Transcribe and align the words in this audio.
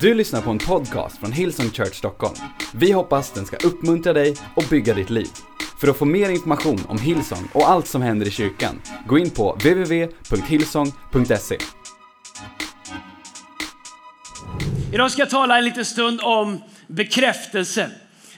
Du 0.00 0.14
lyssnar 0.14 0.42
på 0.42 0.50
en 0.50 0.58
podcast 0.58 1.18
från 1.18 1.32
Hillsong 1.32 1.70
Church 1.70 1.94
Stockholm. 1.94 2.34
Vi 2.74 2.92
hoppas 2.92 3.32
den 3.32 3.46
ska 3.46 3.56
uppmuntra 3.56 4.12
dig 4.12 4.36
och 4.54 4.64
bygga 4.70 4.94
ditt 4.94 5.10
liv. 5.10 5.28
För 5.80 5.88
att 5.88 5.96
få 5.96 6.04
mer 6.04 6.30
information 6.30 6.80
om 6.88 6.98
Hillsong 6.98 7.48
och 7.52 7.70
allt 7.70 7.86
som 7.86 8.02
händer 8.02 8.26
i 8.26 8.30
kyrkan, 8.30 8.82
gå 9.06 9.18
in 9.18 9.30
på 9.30 9.52
www.hillsong.se. 9.52 11.58
Idag 14.92 15.10
ska 15.10 15.22
jag 15.22 15.30
tala 15.30 15.58
en 15.58 15.64
liten 15.64 15.84
stund 15.84 16.20
om 16.22 16.62
bekräftelse. 16.86 17.90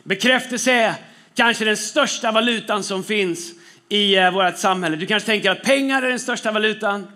Bekräftelse 0.04 0.72
är 0.72 0.94
kanske 1.34 1.64
den 1.64 1.76
största 1.76 2.32
valutan 2.32 2.84
som 2.84 3.04
finns 3.04 3.52
i 3.88 4.16
eh, 4.16 4.30
vårt 4.30 4.58
samhälle. 4.58 4.96
Du 4.96 5.06
kanske 5.06 5.26
tänker 5.26 5.50
att 5.50 5.62
pengar 5.62 6.02
är 6.02 6.08
den 6.08 6.20
största 6.20 6.52
valutan. 6.52 7.06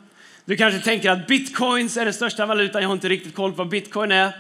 Du 0.45 0.57
kanske 0.57 0.81
tänker 0.81 1.11
att 1.11 1.27
bitcoins 1.27 1.97
är 1.97 2.05
den 2.05 2.15
största 2.15 2.47
valutan. 2.47 2.83
Jag 2.83 2.89
har 2.89 2.95
inte 2.95 3.09
riktigt 3.09 3.35
koll 3.35 3.51
på 3.51 3.57
vad 3.57 3.69
bitcoin 3.69 4.13
är. 4.13 4.33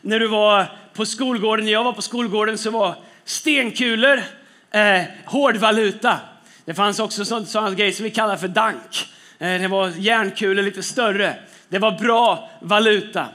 När 0.00 0.20
du 0.20 0.28
var 0.28 0.66
på 0.94 1.06
skolgården, 1.06 1.64
när 1.64 1.72
jag 1.72 1.84
var 1.84 1.92
på 1.92 2.02
skolgården 2.02 2.58
så 2.58 2.70
var 2.70 2.94
stenkulor 3.24 4.22
eh, 4.70 5.02
hårdvaluta. 5.24 6.18
Det 6.64 6.74
fanns 6.74 7.00
också 7.00 7.24
sånt, 7.24 7.48
sådana 7.48 7.74
grejer 7.74 7.92
som 7.92 8.04
vi 8.04 8.10
kallar 8.10 8.36
för 8.36 8.48
dank. 8.48 9.08
Eh, 9.38 9.60
det 9.60 9.68
var 9.68 9.88
järnkulor 9.88 10.62
lite 10.62 10.82
större. 10.82 11.34
Det 11.68 11.78
var 11.78 11.98
bra 11.98 12.50
valuta. 12.60 13.28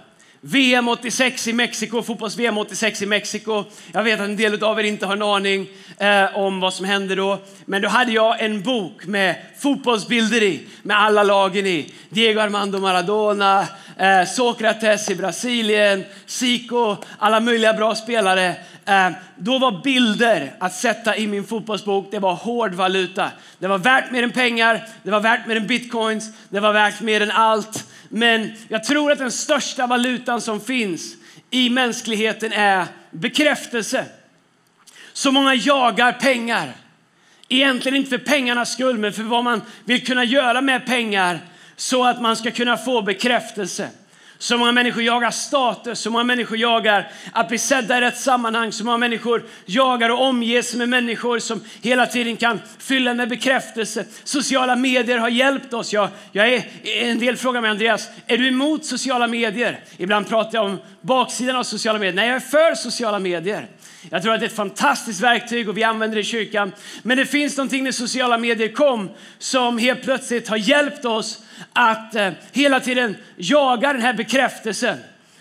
VM 0.47 0.87
86 0.87 1.47
i 1.47 1.53
Mexiko, 1.53 2.03
fotbolls-VM 2.03 2.57
86 2.57 3.01
i 3.01 3.05
Mexiko. 3.05 3.63
Jag 3.91 4.03
vet 4.03 4.19
att 4.19 4.25
en 4.25 4.35
del 4.35 4.63
av 4.63 4.79
er 4.79 4.83
inte 4.83 5.05
har 5.05 5.13
en 5.13 5.21
aning 5.21 5.67
eh, 5.97 6.37
om 6.37 6.59
vad 6.59 6.73
som 6.73 6.85
hände 6.85 7.15
då. 7.15 7.39
Men 7.65 7.81
då 7.81 7.87
hade 7.87 8.11
jag 8.11 8.43
en 8.43 8.61
bok 8.61 9.05
med 9.05 9.35
fotbollsbilder 9.59 10.43
i, 10.43 10.67
med 10.83 10.97
alla 10.97 11.23
lagen 11.23 11.65
i. 11.65 11.93
Diego 12.09 12.39
Armando 12.39 12.79
Maradona, 12.79 13.67
eh, 13.97 14.25
Sokrates 14.27 15.09
i 15.09 15.15
Brasilien, 15.15 16.05
Zico, 16.25 16.95
alla 17.19 17.39
möjliga 17.39 17.73
bra 17.73 17.95
spelare. 17.95 18.55
Eh, 18.85 19.09
då 19.35 19.59
var 19.59 19.83
bilder 19.83 20.53
att 20.59 20.73
sätta 20.73 21.17
i 21.17 21.27
min 21.27 21.43
fotbollsbok, 21.43 22.07
det 22.11 22.19
var 22.19 22.33
hård 22.33 22.73
valuta. 22.73 23.31
Det 23.59 23.67
var 23.67 23.77
värt 23.77 24.11
mer 24.11 24.23
än 24.23 24.31
pengar, 24.31 24.87
det 25.03 25.11
var 25.11 25.19
värt 25.19 25.47
mer 25.47 25.55
än 25.55 25.67
bitcoins, 25.67 26.25
det 26.49 26.59
var 26.59 26.73
värt 26.73 27.01
mer 27.01 27.21
än 27.21 27.31
allt. 27.31 27.85
Men 28.09 28.51
jag 28.67 28.83
tror 28.83 29.11
att 29.11 29.17
den 29.17 29.31
största 29.31 29.87
valutan 29.87 30.41
som 30.41 30.61
finns 30.61 31.15
i 31.49 31.69
mänskligheten 31.69 32.53
är 32.53 32.85
bekräftelse. 33.11 34.05
Så 35.13 35.31
många 35.31 35.55
jagar 35.55 36.11
pengar. 36.11 36.73
Egentligen 37.49 37.95
inte 37.95 38.09
för 38.09 38.25
pengarnas 38.25 38.73
skull, 38.73 38.97
men 38.97 39.13
för 39.13 39.23
vad 39.23 39.43
man 39.43 39.61
vill 39.85 40.05
kunna 40.05 40.23
göra 40.23 40.61
med 40.61 40.85
pengar 40.85 41.39
så 41.75 42.05
att 42.05 42.21
man 42.21 42.35
ska 42.35 42.51
kunna 42.51 42.77
få 42.77 43.01
bekräftelse. 43.01 43.89
Så 44.37 44.57
många 44.57 44.71
människor 44.71 45.03
jagar 45.03 45.31
status, 45.31 45.99
så 45.99 46.09
många 46.09 46.23
människor 46.23 46.57
jagar 46.57 47.11
att 47.33 47.47
bli 47.47 47.57
sedda 47.57 47.97
i 47.97 48.01
rätt 48.01 48.17
sammanhang. 48.17 48.71
Så 48.71 48.85
många 48.85 48.97
människor 48.97 49.43
jagar 49.65 50.09
och 50.09 50.21
omger 50.21 50.61
sig 50.61 50.77
med 50.77 50.89
människor 50.89 51.39
som 51.39 51.61
hela 51.81 52.05
tiden 52.05 52.37
kan 52.37 52.61
fylla 52.79 53.13
med 53.13 53.29
bekräftelse. 53.29 54.05
Sociala 54.23 54.75
medier 54.75 55.17
har 55.17 55.29
hjälpt 55.29 55.73
oss. 55.73 55.93
Jag, 55.93 56.09
jag 56.31 56.53
är, 56.53 56.63
en 56.83 57.19
del 57.19 57.37
frågar 57.37 57.61
mig, 57.61 57.71
Andreas, 57.71 58.09
är 58.27 58.37
du 58.37 58.47
emot 58.47 58.85
sociala 58.85 59.27
medier? 59.27 59.79
Ibland 59.97 60.29
pratar 60.29 60.57
jag 60.57 60.65
om 60.65 60.79
baksidan 61.01 61.55
av 61.55 61.63
sociala 61.63 61.99
medier. 61.99 62.15
Nej, 62.15 62.27
jag 62.27 62.35
är 62.35 62.39
för 62.39 62.75
sociala 62.75 63.19
medier. 63.19 63.67
Jag 64.09 64.23
tror 64.23 64.33
att 64.33 64.39
det 64.39 64.45
är 64.45 64.49
ett 64.49 64.55
fantastiskt 64.55 65.21
verktyg 65.21 65.69
och 65.69 65.77
vi 65.77 65.83
använder 65.83 66.15
det 66.15 66.21
i 66.21 66.23
kyrkan. 66.23 66.71
Men 67.03 67.17
det 67.17 67.25
finns 67.25 67.57
någonting 67.57 67.83
när 67.83 67.91
sociala 67.91 68.37
medier 68.37 68.67
kom 68.67 69.09
som 69.37 69.77
helt 69.77 70.03
plötsligt 70.03 70.47
har 70.47 70.57
hjälpt 70.57 71.05
oss 71.05 71.43
att 71.73 72.15
eh, 72.15 72.31
hela 72.51 72.79
tiden 72.79 73.15
jaga 73.35 73.93
den 73.93 74.01
här 74.01 74.13
bekräftelsen. 74.13 74.97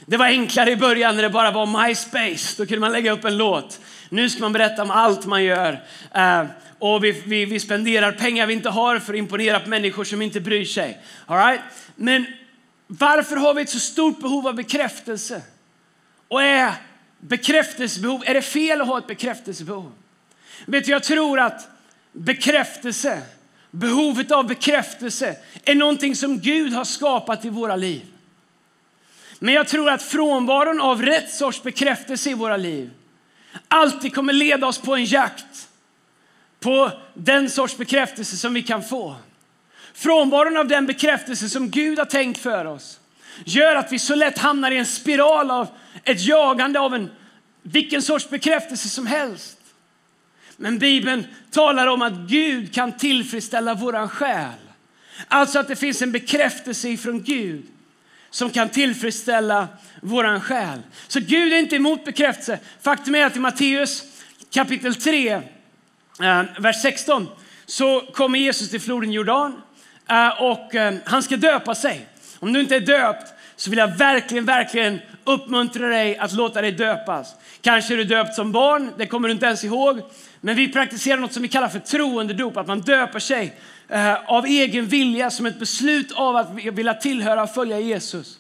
Det 0.07 0.17
var 0.17 0.27
enklare 0.27 0.71
i 0.71 0.77
början 0.77 1.17
när 1.17 1.23
det 1.23 1.31
bara 1.31 1.51
var 1.51 1.87
MySpace. 1.87 2.55
Då 2.57 2.67
kunde 2.67 2.81
man 2.81 2.93
lägga 2.93 3.13
upp 3.13 3.25
en 3.25 3.37
låt. 3.37 3.81
Nu 4.09 4.31
ska 4.31 4.41
man 4.41 4.53
berätta 4.53 4.83
om 4.83 4.91
allt 4.91 5.27
man 5.27 5.45
gör. 5.45 5.83
Eh, 6.15 6.45
och 6.79 7.05
vi, 7.05 7.23
vi, 7.27 7.45
vi 7.45 7.61
spenderar 7.61 8.13
pengar 8.13 8.47
vi 8.47 8.53
inte 8.53 8.71
har 8.71 8.99
för 8.99 9.13
att 9.13 9.19
imponera 9.19 9.61
på 9.61 9.69
människor 9.69 10.05
som 10.05 10.23
inte 10.23 10.41
bryr 10.41 10.65
sig. 10.65 10.99
All 11.27 11.47
right? 11.47 11.61
Men 11.97 12.27
varför 12.87 13.37
har 13.37 13.55
vi 13.55 13.63
ett 13.63 13.71
så 13.71 13.81
stort 13.81 14.21
behov 14.21 14.47
av 14.47 14.55
bekräftelse? 14.55 15.43
Och 16.29 16.43
är 16.43 16.73
bekräftelsebehov, 17.29 18.23
är 18.27 18.35
det 18.35 18.43
fel 18.43 18.81
att 18.81 18.87
ha 18.87 18.99
ett 18.99 19.07
bekräftelsebehov? 19.07 19.93
Vet 20.67 20.85
du, 20.85 20.91
jag 20.91 21.03
tror 21.03 21.41
att 21.41 21.69
bekräftelse 22.13 23.23
Behovet 23.75 24.33
av 24.33 24.47
bekräftelse 24.47 25.37
är 25.65 25.75
någonting 25.75 26.17
som 26.17 26.39
Gud 26.39 26.73
har 26.73 26.85
skapat 26.85 27.45
i 27.45 27.49
våra 27.49 27.77
liv. 27.77 28.03
Men 29.39 29.55
jag 29.55 29.69
tror 29.69 29.91
att 29.91 30.03
frånvaron 30.03 30.81
av 30.81 31.03
rätt 31.03 31.31
sorts 31.31 31.63
bekräftelse 31.63 32.31
i 32.31 32.35
våra 32.35 32.57
liv 32.57 32.91
alltid 33.69 34.15
kommer 34.15 34.33
leda 34.33 34.67
oss 34.67 34.79
på 34.79 34.95
en 34.95 35.05
jakt 35.05 35.69
på 36.61 36.91
den 37.15 37.51
sorts 37.51 37.77
bekräftelse 37.77 38.37
som 38.37 38.55
vi 38.55 38.63
kan 38.63 38.83
få. 38.83 39.17
Frånvaron 39.95 40.57
av 40.57 40.69
den 40.69 40.87
bekräftelse 40.87 41.49
som 41.49 41.71
Gud 41.71 41.99
har 41.99 42.07
tänkt 42.07 42.41
för 42.41 42.65
oss 42.65 43.01
gör 43.45 43.77
att 43.77 43.93
vi 43.93 43.99
så 43.99 44.15
lätt 44.15 44.39
hamnar 44.39 44.71
i 44.71 44.79
en 44.79 44.87
spiral 44.87 45.51
av 45.51 45.69
ett 46.05 46.21
jagande 46.21 46.81
av 46.81 46.95
en 46.95 47.11
vilken 47.63 48.03
sorts 48.03 48.29
bekräftelse 48.31 48.89
som 48.89 49.07
helst. 49.07 49.59
Men 50.57 50.79
Bibeln 50.79 51.27
talar 51.51 51.87
om 51.87 52.03
att 52.03 52.13
Gud 52.13 52.75
kan 52.75 52.93
tillfredsställa 52.93 53.75
våran 53.75 54.09
själ. 54.09 54.53
Alltså 55.29 55.59
att 55.59 55.69
det 55.69 55.77
finns 55.77 56.03
en 56.03 56.13
bekräftelse 56.13 56.89
ifrån 56.89 57.23
Gud 57.23 57.65
som 58.31 58.51
kan 58.51 58.69
tillfredsställa 58.69 59.69
våran 60.01 60.41
själ. 60.41 60.83
Så 61.09 61.21
Gud 61.21 61.53
är 61.53 61.59
inte 61.59 61.77
emot 61.77 62.05
bekräftelse. 62.05 62.59
Faktum 62.83 63.15
är 63.15 63.25
att 63.27 63.37
i 63.37 63.41
Matteus 63.41 64.05
kapitel 64.51 64.95
3, 64.95 65.33
eh, 65.33 65.41
vers 66.59 66.83
16, 66.83 67.29
så 67.67 68.01
kommer 68.01 68.39
Jesus 68.39 68.71
till 68.71 68.81
floden 68.81 69.13
Jordan 69.13 69.63
eh, 70.11 70.43
och 70.43 70.75
eh, 70.75 70.95
han 71.05 71.23
ska 71.23 71.37
döpa 71.37 71.75
sig. 71.75 72.07
Om 72.45 72.53
du 72.53 72.61
inte 72.61 72.77
är 72.77 72.81
döpt 72.81 73.33
så 73.57 73.71
vill 73.71 73.79
jag 73.79 73.97
verkligen, 73.97 74.45
verkligen 74.45 75.01
uppmuntra 75.25 75.89
dig 75.89 76.19
att 76.19 76.33
låta 76.33 76.61
dig 76.61 76.73
döpas. 76.73 77.35
Kanske 77.61 77.95
är 77.95 77.99
du 77.99 78.05
döpt 78.05 78.35
som 78.35 78.53
barn, 78.53 78.93
det 78.97 79.07
kommer 79.07 79.29
du 79.29 79.35
inte 79.35 79.47
ens 79.47 79.65
ihåg. 79.65 80.01
Men 80.41 80.57
vi 80.57 80.73
praktiserar 80.73 81.17
något 81.17 81.33
som 81.33 81.43
vi 81.43 81.49
kallar 81.49 81.69
för 81.69 81.79
troendedop, 81.79 82.57
att 82.57 82.67
man 82.67 82.81
döper 82.81 83.19
sig 83.19 83.55
eh, 83.89 84.31
av 84.31 84.47
egen 84.47 84.87
vilja 84.87 85.31
som 85.31 85.47
ett 85.47 85.59
beslut 85.59 86.13
av 86.13 86.37
att 86.37 86.55
vilja 86.55 86.95
tillhöra 86.95 87.43
och 87.43 87.55
följa 87.55 87.81
Jesus. 87.81 88.39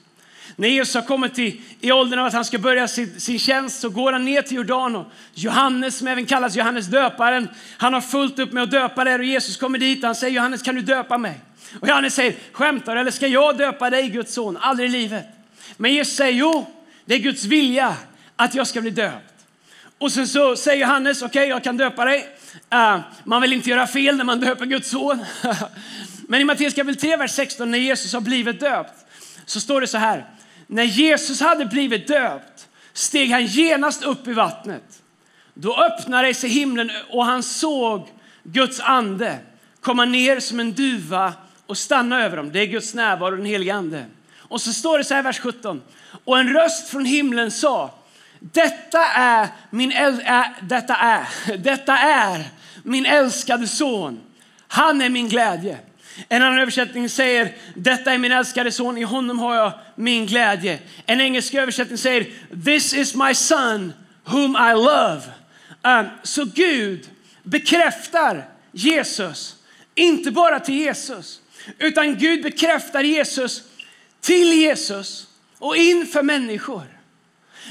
När 0.56 0.68
Jesus 0.68 0.94
har 0.94 1.02
kommit 1.02 1.34
till, 1.34 1.60
i 1.80 1.92
åldern 1.92 2.18
av 2.18 2.26
att 2.26 2.32
han 2.32 2.44
ska 2.44 2.58
börja 2.58 2.88
sin, 2.88 3.20
sin 3.20 3.38
tjänst 3.38 3.80
så 3.80 3.90
går 3.90 4.12
han 4.12 4.24
ner 4.24 4.42
till 4.42 4.56
Jordan 4.56 4.96
och 4.96 5.06
Johannes, 5.34 5.98
som 5.98 6.08
även 6.08 6.26
kallas 6.26 6.56
Johannes 6.56 6.86
döparen, 6.86 7.48
han 7.78 7.94
har 7.94 8.00
fullt 8.00 8.38
upp 8.38 8.52
med 8.52 8.62
att 8.62 8.70
döpa 8.70 9.04
där 9.04 9.18
och 9.18 9.24
Jesus 9.24 9.56
kommer 9.56 9.78
dit 9.78 9.98
och 9.98 10.06
han 10.06 10.14
säger 10.14 10.34
Johannes 10.34 10.62
kan 10.62 10.74
du 10.74 10.82
döpa 10.82 11.18
mig? 11.18 11.40
Och 11.80 11.88
Johannes 11.88 12.14
säger 12.14 12.34
skämtar 12.52 12.96
eller 12.96 13.10
ska 13.10 13.26
jag 13.26 13.58
döpa 13.58 13.90
dig 13.90 14.08
Guds 14.08 14.34
son? 14.34 14.56
Aldrig 14.56 14.88
i 14.88 14.92
livet. 14.92 15.26
Men 15.76 15.92
Jesus 15.92 16.16
säger 16.16 16.32
jo, 16.32 16.66
det 17.04 17.14
är 17.14 17.18
Guds 17.18 17.44
vilja 17.44 17.96
att 18.36 18.54
jag 18.54 18.66
ska 18.66 18.80
bli 18.80 18.90
döpt. 18.90 19.34
Och 19.98 20.12
sen 20.12 20.28
så 20.28 20.56
säger 20.56 20.80
Johannes, 20.80 21.22
okej 21.22 21.28
okay, 21.28 21.48
jag 21.48 21.64
kan 21.64 21.76
döpa 21.76 22.04
dig. 22.04 22.28
Uh, 22.74 23.00
man 23.24 23.42
vill 23.42 23.52
inte 23.52 23.70
göra 23.70 23.86
fel 23.86 24.16
när 24.16 24.24
man 24.24 24.40
döper 24.40 24.66
Guds 24.66 24.90
son. 24.90 25.24
Men 26.28 26.40
i 26.40 26.44
Matteus 26.44 26.74
kapitel 26.74 27.00
3, 27.00 27.16
vers 27.16 27.30
16, 27.30 27.70
när 27.70 27.78
Jesus 27.78 28.12
har 28.12 28.20
blivit 28.20 28.60
döpt, 28.60 28.94
så 29.46 29.60
står 29.60 29.80
det 29.80 29.86
så 29.86 29.98
här. 29.98 30.24
När 30.66 30.84
Jesus 30.84 31.40
hade 31.40 31.64
blivit 31.66 32.08
döpt 32.08 32.68
steg 32.92 33.30
han 33.30 33.46
genast 33.46 34.04
upp 34.04 34.28
i 34.28 34.32
vattnet. 34.32 35.02
Då 35.54 35.76
öppnade 35.76 36.34
sig 36.34 36.50
himlen 36.50 36.90
och 37.10 37.24
han 37.24 37.42
såg 37.42 38.08
Guds 38.42 38.80
ande 38.80 39.38
komma 39.80 40.04
ner 40.04 40.40
som 40.40 40.60
en 40.60 40.72
duva 40.72 41.32
och 41.66 41.78
stanna 41.78 42.24
över 42.24 42.36
dem. 42.36 42.52
Det 42.52 42.60
är 42.60 42.66
Guds 42.66 42.94
närvaro, 42.94 43.36
den 43.36 43.46
helige 43.46 43.74
ande. 43.74 44.06
Och 44.38 44.60
så 44.60 44.72
står 44.72 44.98
det 44.98 45.04
så 45.04 45.14
här 45.14 45.22
vers 45.22 45.38
17. 45.40 45.82
Och 46.24 46.38
en 46.38 46.52
röst 46.52 46.88
från 46.88 47.04
himlen 47.04 47.50
sa 47.50 47.94
detta 48.52 49.04
är 49.06 49.48
min, 49.70 49.92
äl, 49.92 50.20
äh, 50.24 50.42
detta 50.62 50.96
är, 50.96 51.56
detta 51.56 51.98
är 51.98 52.44
min 52.82 53.06
älskade 53.06 53.66
son. 53.66 54.20
Han 54.68 55.02
är 55.02 55.08
min 55.08 55.28
glädje. 55.28 55.78
En 56.28 56.42
annan 56.42 56.58
översättning 56.58 57.08
säger 57.08 57.52
detta 57.74 58.12
är 58.12 58.18
min 58.18 58.32
älskade 58.32 58.72
son, 58.72 58.98
i 58.98 59.02
honom 59.02 59.38
har 59.38 59.54
jag 59.54 59.72
min 59.94 60.26
glädje. 60.26 60.78
En 61.06 61.20
engelsk 61.20 61.54
översättning 61.54 61.98
säger 61.98 62.26
this 62.64 62.94
is 62.94 63.14
my 63.14 63.34
son 63.34 63.92
whom 64.24 64.56
I 64.56 64.72
love. 64.72 65.22
Um, 65.82 66.06
så 66.22 66.44
Gud 66.44 67.08
bekräftar 67.42 68.48
Jesus, 68.72 69.56
inte 69.94 70.30
bara 70.30 70.60
till 70.60 70.74
Jesus, 70.74 71.40
utan 71.78 72.18
Gud 72.18 72.42
bekräftar 72.42 73.02
Jesus 73.02 73.62
till 74.20 74.52
Jesus 74.52 75.26
och 75.58 75.76
inför 75.76 76.22
människor. 76.22 76.82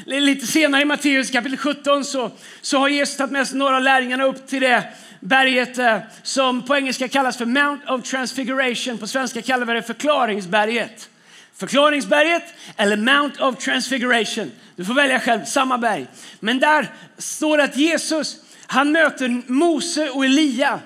Lite 0.05 0.47
senare 0.47 0.81
i 0.81 0.85
Matteus 0.85 1.31
kapitel 1.31 1.57
17 1.57 2.05
så, 2.05 2.31
så 2.61 2.77
har 2.77 2.89
Jesus 2.89 3.17
tagit 3.17 3.31
med 3.31 3.47
sig 3.47 3.57
några 3.57 3.75
av 3.75 3.81
lärjungarna 3.81 4.23
upp 4.23 4.47
till 4.47 4.61
det 4.61 4.83
berget 5.19 5.77
eh, 5.77 5.97
som 6.23 6.65
på 6.65 6.75
engelska 6.75 7.07
kallas 7.07 7.37
för 7.37 7.45
Mount 7.45 7.93
of 7.93 8.09
Transfiguration. 8.09 8.97
På 8.97 9.07
svenska 9.07 9.41
kallar 9.41 9.65
vi 9.65 9.73
det 9.73 9.81
förklaringsberget. 9.81 11.09
Förklaringsberget 11.55 12.43
eller 12.77 12.97
Mount 12.97 13.43
of 13.43 13.63
Transfiguration. 13.63 14.51
Du 14.75 14.85
får 14.85 14.93
välja 14.93 15.19
själv, 15.19 15.45
samma 15.45 15.77
berg. 15.77 16.07
Men 16.39 16.59
där 16.59 16.91
står 17.17 17.57
det 17.57 17.63
att 17.63 17.77
Jesus, 17.77 18.35
han 18.65 18.91
möter 18.91 19.51
Mose 19.51 20.09
och 20.09 20.25
Elia. 20.25 20.79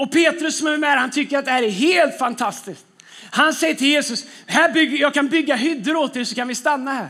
Och 0.00 0.12
Petrus 0.12 0.58
som 0.58 0.66
är 0.66 0.78
med 0.78 0.98
han 0.98 1.10
tycker 1.10 1.38
att 1.38 1.44
det 1.44 1.50
här 1.50 1.62
är 1.62 1.70
helt 1.70 2.18
fantastiskt. 2.18 2.86
Han 3.30 3.54
säger 3.54 3.74
till 3.74 3.86
Jesus, 3.86 4.26
här 4.46 4.72
bygger, 4.72 4.98
jag 4.98 5.14
kan 5.14 5.28
bygga 5.28 5.56
hyddor 5.56 5.96
åt 5.96 6.16
er 6.16 6.24
så 6.24 6.34
kan 6.34 6.48
vi 6.48 6.54
stanna 6.54 6.92
här. 6.92 7.08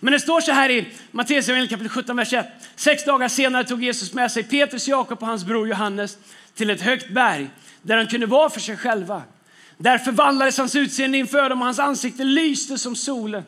Men 0.00 0.12
det 0.12 0.20
står 0.20 0.40
så 0.40 0.52
här 0.52 0.70
i 0.70 0.88
Matteus 1.10 1.46
kapitel 1.46 1.88
17, 1.88 2.16
vers 2.16 2.32
1. 2.32 2.46
Sex 2.76 3.04
dagar 3.04 3.28
senare 3.28 3.64
tog 3.64 3.84
Jesus 3.84 4.12
med 4.12 4.32
sig 4.32 4.42
Petrus, 4.42 4.88
Jakob 4.88 5.22
och 5.22 5.26
hans 5.26 5.44
bror 5.44 5.68
Johannes 5.68 6.18
till 6.54 6.70
ett 6.70 6.80
högt 6.80 7.10
berg 7.10 7.50
där 7.82 7.96
de 7.96 8.06
kunde 8.06 8.26
vara 8.26 8.50
för 8.50 8.60
sig 8.60 8.76
själva. 8.76 9.22
Där 9.78 9.98
förvandlades 9.98 10.58
hans 10.58 10.76
utseende 10.76 11.18
inför 11.18 11.48
dem 11.48 11.60
och 11.60 11.64
hans 11.64 11.78
ansikte 11.78 12.24
lyste 12.24 12.78
som 12.78 12.96
solen 12.96 13.44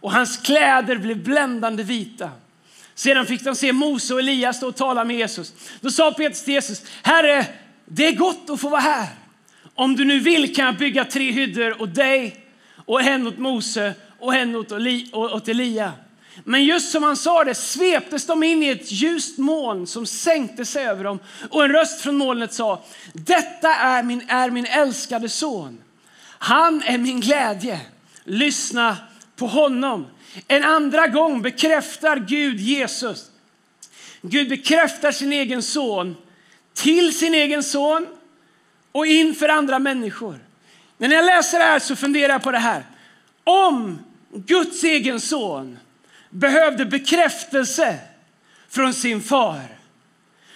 och 0.00 0.12
hans 0.12 0.36
kläder 0.36 0.96
blev 0.96 1.24
bländande 1.24 1.82
vita. 1.82 2.30
Sedan 2.94 3.26
fick 3.26 3.44
de 3.44 3.54
se 3.54 3.72
Mose 3.72 4.14
och 4.14 4.20
Elias 4.20 4.56
stå 4.56 4.68
och 4.68 4.76
tala 4.76 5.04
med 5.04 5.16
Jesus. 5.16 5.52
Då 5.80 5.90
sa 5.90 6.12
Petrus 6.12 6.44
till 6.44 6.54
Jesus, 6.54 6.82
Herre, 7.02 7.46
det 7.86 8.06
är 8.06 8.12
gott 8.12 8.50
att 8.50 8.60
få 8.60 8.68
vara 8.68 8.80
här. 8.80 9.08
Om 9.74 9.96
du 9.96 10.04
nu 10.04 10.20
vill 10.20 10.54
kan 10.54 10.66
jag 10.66 10.76
bygga 10.76 11.04
tre 11.04 11.30
hyddor 11.30 11.82
åt 11.82 11.94
dig 11.94 12.46
och 12.86 13.02
en 13.02 13.26
åt 13.26 13.38
Mose 13.38 13.94
och 14.18 14.34
en 14.34 14.56
åt 15.12 15.48
Elia. 15.48 15.92
Men 16.44 16.64
just 16.64 16.92
som 16.92 17.02
han 17.02 17.16
sa 17.16 17.44
det 17.44 17.54
sveptes 17.54 18.26
de 18.26 18.42
in 18.42 18.62
i 18.62 18.68
ett 18.68 18.92
ljust 18.92 19.38
moln 19.38 19.86
som 19.86 20.06
sänkte 20.06 20.64
sig 20.64 20.86
över 20.86 21.04
dem 21.04 21.18
och 21.50 21.64
en 21.64 21.72
röst 21.72 22.00
från 22.00 22.16
molnet 22.16 22.52
sa 22.52 22.84
Detta 23.12 23.74
är 23.74 24.02
min, 24.02 24.22
är 24.28 24.50
min 24.50 24.66
älskade 24.66 25.28
son. 25.28 25.78
Han 26.38 26.82
är 26.82 26.98
min 26.98 27.20
glädje. 27.20 27.80
Lyssna 28.24 28.96
på 29.36 29.46
honom. 29.46 30.06
En 30.48 30.64
andra 30.64 31.06
gång 31.06 31.42
bekräftar 31.42 32.16
Gud 32.16 32.60
Jesus. 32.60 33.30
Gud 34.22 34.48
bekräftar 34.48 35.12
sin 35.12 35.32
egen 35.32 35.62
son 35.62 36.16
till 36.74 37.18
sin 37.18 37.34
egen 37.34 37.62
son 37.62 38.06
och 38.92 39.06
inför 39.06 39.48
andra 39.48 39.78
människor. 39.78 40.38
När 40.98 41.14
jag 41.14 41.24
läser 41.24 41.58
det 41.58 41.64
här 41.64 41.78
så 41.78 41.96
funderar 41.96 42.32
jag 42.32 42.42
på 42.42 42.50
det 42.50 42.58
här. 42.58 42.86
Om 43.44 43.98
Guds 44.34 44.84
egen 44.84 45.20
son 45.20 45.78
behövde 46.30 46.84
bekräftelse 46.84 47.98
från 48.68 48.94
sin 48.94 49.22
far. 49.22 49.78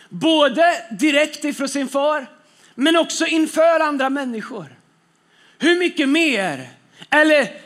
Både 0.08 0.86
direkt 0.90 1.44
ifrån 1.44 1.68
sin 1.68 1.88
far, 1.88 2.26
men 2.74 2.96
också 2.96 3.26
inför 3.26 3.80
andra 3.80 4.10
människor. 4.10 4.66
Hur 5.58 5.78
mycket 5.78 6.08
mer, 6.08 6.68
eller 7.10 7.65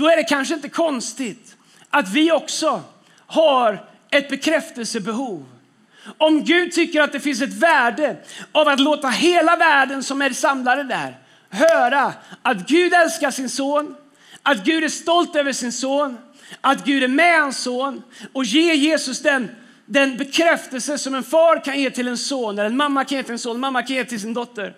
då 0.00 0.08
är 0.08 0.16
det 0.16 0.24
kanske 0.24 0.54
inte 0.54 0.68
konstigt 0.68 1.56
att 1.90 2.08
vi 2.08 2.32
också 2.32 2.82
har 3.26 3.84
ett 4.10 4.28
bekräftelsebehov. 4.28 5.46
Om 6.18 6.44
Gud 6.44 6.72
tycker 6.72 7.00
att 7.00 7.12
det 7.12 7.20
finns 7.20 7.42
ett 7.42 7.54
värde 7.54 8.16
av 8.52 8.68
att 8.68 8.80
låta 8.80 9.08
hela 9.08 9.56
världen 9.56 10.02
som 10.02 10.22
är 10.22 10.30
samlade 10.30 10.82
där 10.82 11.18
höra 11.50 12.12
att 12.42 12.68
Gud 12.68 12.94
älskar 12.94 13.30
sin 13.30 13.48
son, 13.48 13.96
att 14.42 14.64
Gud 14.64 14.84
är 14.84 14.88
stolt 14.88 15.36
över 15.36 15.52
sin 15.52 15.72
son, 15.72 16.18
att 16.60 16.84
Gud 16.84 17.02
är 17.02 17.08
med 17.08 17.40
hans 17.40 17.58
son 17.58 18.02
och 18.32 18.44
ger 18.44 18.74
Jesus 18.74 19.22
den, 19.22 19.50
den 19.86 20.16
bekräftelse 20.16 20.98
som 20.98 21.14
en 21.14 21.22
far 21.22 21.64
kan 21.64 21.80
ge 21.80 21.90
till 21.90 22.08
en 22.08 22.18
son, 22.18 22.58
eller 22.58 22.70
en 22.70 22.76
mamma 22.76 23.04
kan 23.04 23.18
ge 23.18 23.22
till 23.22 23.32
en 23.32 23.38
son, 23.38 23.54
en 23.54 23.60
mamma 23.60 23.82
kan 23.82 23.96
ge 23.96 24.04
till 24.04 24.20
sin 24.20 24.34
dotter. 24.34 24.74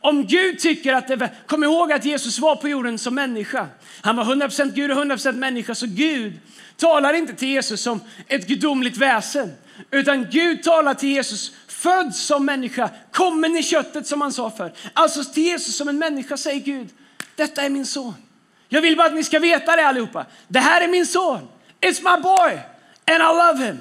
Om 0.00 0.26
Gud 0.26 0.58
tycker 0.58 0.94
att 0.94 1.08
det, 1.08 1.30
kom 1.46 1.64
ihåg 1.64 1.92
att 1.92 2.04
Jesus 2.04 2.38
var 2.38 2.56
på 2.56 2.68
jorden 2.68 2.98
som 2.98 3.14
människa. 3.14 3.66
Han 4.00 4.16
var 4.16 4.24
100% 4.24 4.72
Gud 4.74 4.90
och 4.90 4.96
100% 4.96 5.32
människa, 5.32 5.74
så 5.74 5.86
Gud 5.86 6.32
talar 6.76 7.12
inte 7.12 7.34
till 7.34 7.48
Jesus 7.48 7.82
som 7.82 8.00
ett 8.26 8.46
gudomligt 8.46 8.96
väsen, 8.96 9.52
utan 9.90 10.26
Gud 10.30 10.62
talar 10.62 10.94
till 10.94 11.08
Jesus 11.08 11.52
född 11.68 12.14
som 12.14 12.44
människa, 12.44 12.90
kommen 13.12 13.56
i 13.56 13.62
köttet 13.62 14.06
som 14.06 14.20
han 14.20 14.32
sa 14.32 14.50
för. 14.50 14.72
Alltså 14.92 15.24
till 15.24 15.42
Jesus 15.42 15.76
som 15.76 15.88
en 15.88 15.98
människa 15.98 16.36
säger 16.36 16.60
Gud, 16.60 16.88
detta 17.36 17.62
är 17.62 17.70
min 17.70 17.86
son. 17.86 18.14
Jag 18.68 18.82
vill 18.82 18.96
bara 18.96 19.06
att 19.06 19.14
ni 19.14 19.24
ska 19.24 19.38
veta 19.38 19.76
det 19.76 19.86
allihopa. 19.86 20.26
Det 20.48 20.58
här 20.58 20.80
är 20.80 20.88
min 20.88 21.06
son. 21.06 21.48
It's 21.80 22.16
my 22.16 22.22
boy 22.22 22.58
and 23.04 23.22
I 23.22 23.36
love 23.46 23.66
him. 23.66 23.78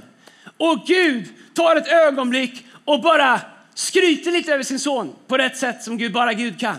Och 0.57 0.87
Gud 0.87 1.25
tar 1.53 1.75
ett 1.75 1.87
ögonblick 1.87 2.65
och 2.85 3.01
bara 3.01 3.41
skryter 3.77 4.31
lite 4.31 4.53
över 4.53 4.63
sin 4.63 4.79
son 4.79 5.15
på 5.27 5.37
rätt 5.37 5.57
sätt 5.57 5.83
som 5.83 5.97
Gud 5.97 6.13
bara 6.13 6.33
Gud 6.33 6.59
kan. 6.59 6.77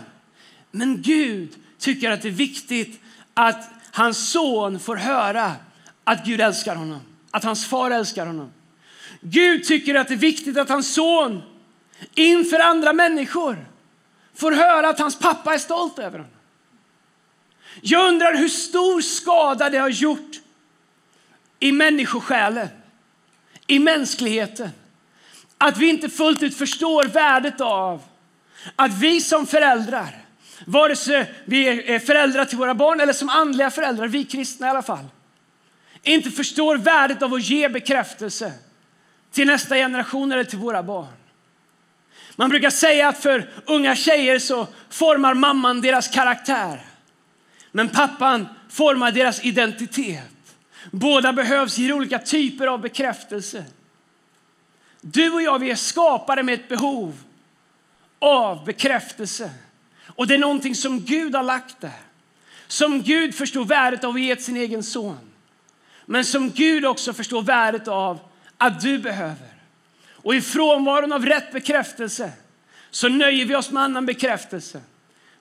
Men 0.71 1.01
Gud 1.01 1.55
tycker 1.77 2.11
att 2.11 2.21
det 2.21 2.27
är 2.27 2.31
viktigt 2.31 3.01
att 3.33 3.69
hans 3.91 4.29
son 4.31 4.79
får 4.79 4.95
höra 4.95 5.55
att 6.03 6.25
Gud 6.25 6.41
älskar 6.41 6.75
honom, 6.75 6.99
att 7.31 7.43
hans 7.43 7.65
far 7.65 7.91
älskar 7.91 8.25
honom. 8.25 8.51
Gud 9.21 9.63
tycker 9.63 9.95
att 9.95 10.07
det 10.07 10.13
är 10.13 10.17
viktigt 10.17 10.57
att 10.57 10.69
hans 10.69 10.93
son 10.93 11.41
inför 12.15 12.59
andra 12.59 12.93
människor 12.93 13.65
får 14.35 14.51
höra 14.51 14.89
att 14.89 14.99
hans 14.99 15.19
pappa 15.19 15.53
är 15.53 15.57
stolt 15.57 15.99
över 15.99 16.19
honom. 16.19 16.33
Jag 17.81 18.07
undrar 18.07 18.37
hur 18.37 18.49
stor 18.49 19.01
skada 19.01 19.69
det 19.69 19.77
har 19.77 19.89
gjort 19.89 20.31
i 21.59 21.71
människosjälen, 21.71 22.67
i 23.67 23.79
mänskligheten. 23.79 24.69
Att 25.61 25.77
vi 25.77 25.89
inte 25.89 26.09
fullt 26.09 26.43
ut 26.43 26.57
förstår 26.57 27.03
värdet 27.03 27.61
av 27.61 28.01
att 28.75 28.93
vi 28.93 29.21
som 29.21 29.47
föräldrar, 29.47 30.25
vare 30.65 30.95
sig 30.95 31.33
vi 31.45 31.67
är 31.93 31.99
föräldrar 31.99 32.45
till 32.45 32.57
våra 32.57 32.75
barn 32.75 32.99
eller 32.99 33.13
som 33.13 33.29
andliga 33.29 33.71
föräldrar, 33.71 34.07
vi 34.07 34.23
kristna 34.23 34.67
i 34.67 34.69
alla 34.69 34.81
fall, 34.81 35.05
inte 36.03 36.31
förstår 36.31 36.77
värdet 36.77 37.21
av 37.21 37.33
att 37.33 37.43
ge 37.43 37.69
bekräftelse 37.69 38.53
till 39.31 39.47
nästa 39.47 39.75
generation 39.75 40.31
eller 40.31 40.43
till 40.43 40.59
våra 40.59 40.83
barn. 40.83 41.07
Man 42.35 42.49
brukar 42.49 42.69
säga 42.69 43.07
att 43.07 43.17
för 43.17 43.49
unga 43.65 43.95
tjejer 43.95 44.39
så 44.39 44.67
formar 44.89 45.33
mamman 45.33 45.81
deras 45.81 46.07
karaktär. 46.07 46.85
Men 47.71 47.89
pappan 47.89 48.47
formar 48.69 49.11
deras 49.11 49.45
identitet. 49.45 50.55
Båda 50.91 51.33
behövs, 51.33 51.77
ger 51.77 51.93
olika 51.93 52.19
typer 52.19 52.67
av 52.67 52.81
bekräftelse. 52.81 53.65
Du 55.01 55.31
och 55.31 55.41
jag 55.41 55.59
vi 55.59 55.71
är 55.71 55.75
skapade 55.75 56.43
med 56.43 56.53
ett 56.53 56.67
behov 56.67 57.17
av 58.19 58.65
bekräftelse. 58.65 59.51
Och 60.07 60.27
det 60.27 60.33
är 60.33 60.37
någonting 60.37 60.75
som 60.75 60.99
Gud 60.99 61.35
har 61.35 61.43
lagt 61.43 61.81
där. 61.81 61.99
Som 62.67 63.01
Gud 63.01 63.35
förstår 63.35 63.65
värdet 63.65 64.03
av 64.03 64.15
att 64.15 64.21
ge 64.21 64.37
sin 64.37 64.57
egen 64.57 64.83
son. 64.83 65.19
Men 66.05 66.25
som 66.25 66.49
Gud 66.49 66.85
också 66.85 67.13
förstår 67.13 67.41
värdet 67.41 67.87
av 67.87 68.19
att 68.57 68.81
du 68.81 68.99
behöver. 68.99 69.47
Och 70.11 70.35
i 70.35 70.41
frånvaron 70.41 71.13
av 71.13 71.25
rätt 71.25 71.51
bekräftelse 71.51 72.31
så 72.91 73.09
nöjer 73.09 73.45
vi 73.45 73.55
oss 73.55 73.71
med 73.71 73.83
annan 73.83 74.05
bekräftelse. 74.05 74.81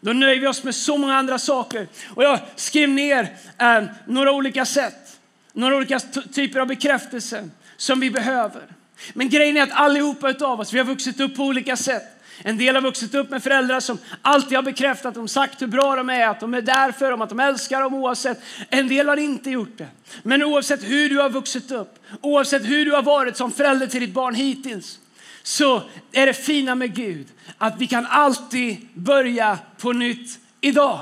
Då 0.00 0.12
nöjer 0.12 0.40
vi 0.40 0.46
oss 0.46 0.64
med 0.64 0.74
så 0.74 0.98
många 0.98 1.16
andra 1.16 1.38
saker. 1.38 1.88
Och 2.14 2.24
jag 2.24 2.40
skrev 2.56 2.88
ner 2.88 3.36
eh, 3.58 3.82
några 4.06 4.32
olika 4.32 4.64
sätt, 4.64 5.20
några 5.52 5.76
olika 5.76 6.00
typer 6.32 6.60
av 6.60 6.66
bekräftelse 6.66 7.48
som 7.76 8.00
vi 8.00 8.10
behöver. 8.10 8.77
Men 9.14 9.28
grejen 9.28 9.56
är 9.56 9.62
att 9.62 9.72
allihopa 9.72 10.34
av 10.40 10.60
oss, 10.60 10.72
vi 10.72 10.78
har 10.78 10.86
vuxit 10.86 11.20
upp 11.20 11.36
på 11.36 11.42
olika 11.42 11.76
sätt. 11.76 12.18
En 12.42 12.58
del 12.58 12.74
har 12.74 12.82
vuxit 12.82 13.14
upp 13.14 13.30
med 13.30 13.42
föräldrar 13.42 13.80
som 13.80 13.98
alltid 14.22 14.58
har 14.58 14.62
bekräftat 14.62 15.14
dem, 15.14 15.28
sagt 15.28 15.62
hur 15.62 15.66
bra 15.66 15.96
de 15.96 16.10
är, 16.10 16.28
att 16.28 16.40
de 16.40 16.54
är 16.54 16.62
där 16.62 16.92
för 16.92 17.10
dem, 17.10 17.22
att 17.22 17.28
de 17.28 17.40
älskar 17.40 17.80
dem 17.80 17.94
oavsett. 17.94 18.40
En 18.70 18.88
del 18.88 19.08
har 19.08 19.16
inte 19.16 19.50
gjort 19.50 19.78
det. 19.78 19.88
Men 20.22 20.42
oavsett 20.42 20.84
hur 20.84 21.08
du 21.08 21.20
har 21.20 21.30
vuxit 21.30 21.70
upp, 21.70 21.98
oavsett 22.20 22.64
hur 22.64 22.84
du 22.84 22.92
har 22.92 23.02
varit 23.02 23.36
som 23.36 23.52
förälder 23.52 23.86
till 23.86 24.00
ditt 24.00 24.14
barn 24.14 24.34
hittills, 24.34 24.98
så 25.42 25.82
är 26.12 26.26
det 26.26 26.34
fina 26.34 26.74
med 26.74 26.94
Gud 26.94 27.26
att 27.58 27.74
vi 27.78 27.86
kan 27.86 28.06
alltid 28.06 28.88
börja 28.94 29.58
på 29.78 29.92
nytt 29.92 30.38
idag. 30.60 31.00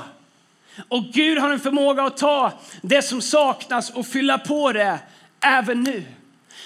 Och 0.87 1.03
Gud 1.03 1.37
har 1.37 1.49
en 1.49 1.59
förmåga 1.59 2.03
att 2.03 2.17
ta 2.17 2.53
det 2.81 3.01
som 3.01 3.21
saknas 3.21 3.89
och 3.89 4.07
fylla 4.07 4.37
på 4.37 4.71
det 4.71 4.99
även 5.39 5.83
nu. 5.83 6.03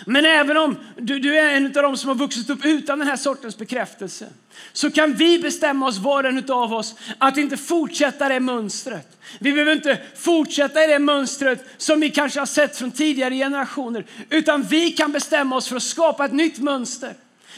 Men 0.05 0.25
även 0.25 0.57
om 0.57 0.75
du, 0.97 1.19
du, 1.19 1.37
är 1.37 1.55
en 1.55 1.65
av 1.65 1.71
dem 1.71 1.97
som 1.97 2.07
har 2.07 2.15
vuxit 2.15 2.49
upp 2.49 2.65
utan 2.65 2.99
den 2.99 3.07
här 3.07 3.15
sortens 3.15 3.57
bekräftelse 3.57 4.27
så 4.73 4.91
kan 4.91 5.13
vi 5.13 5.39
bestämma 5.39 5.87
oss, 5.87 5.97
var 5.97 6.23
och 6.23 6.29
en 6.29 6.51
av 6.51 6.73
oss, 6.73 6.95
att 7.17 7.37
inte 7.37 7.57
fortsätta 7.57 8.29
det 8.29 8.39
mönstret. 8.39 9.17
Vi 9.39 9.51
behöver 9.51 9.71
inte 9.71 9.97
fortsätta 10.15 10.83
i 10.83 10.87
det 10.87 10.99
mönstret 10.99 11.65
som 11.77 11.99
vi 11.99 12.09
kanske 12.09 12.39
har 12.39 12.45
sett 12.45 12.77
från 12.77 12.91
tidigare 12.91 13.35
generationer, 13.35 14.05
utan 14.29 14.63
vi 14.63 14.91
kan 14.91 15.11
bestämma 15.11 15.55
oss 15.55 15.67
för 15.67 15.75
att 15.75 15.83
skapa 15.83 16.25
ett 16.25 16.33
nytt 16.33 16.59
mönster. 16.59 17.13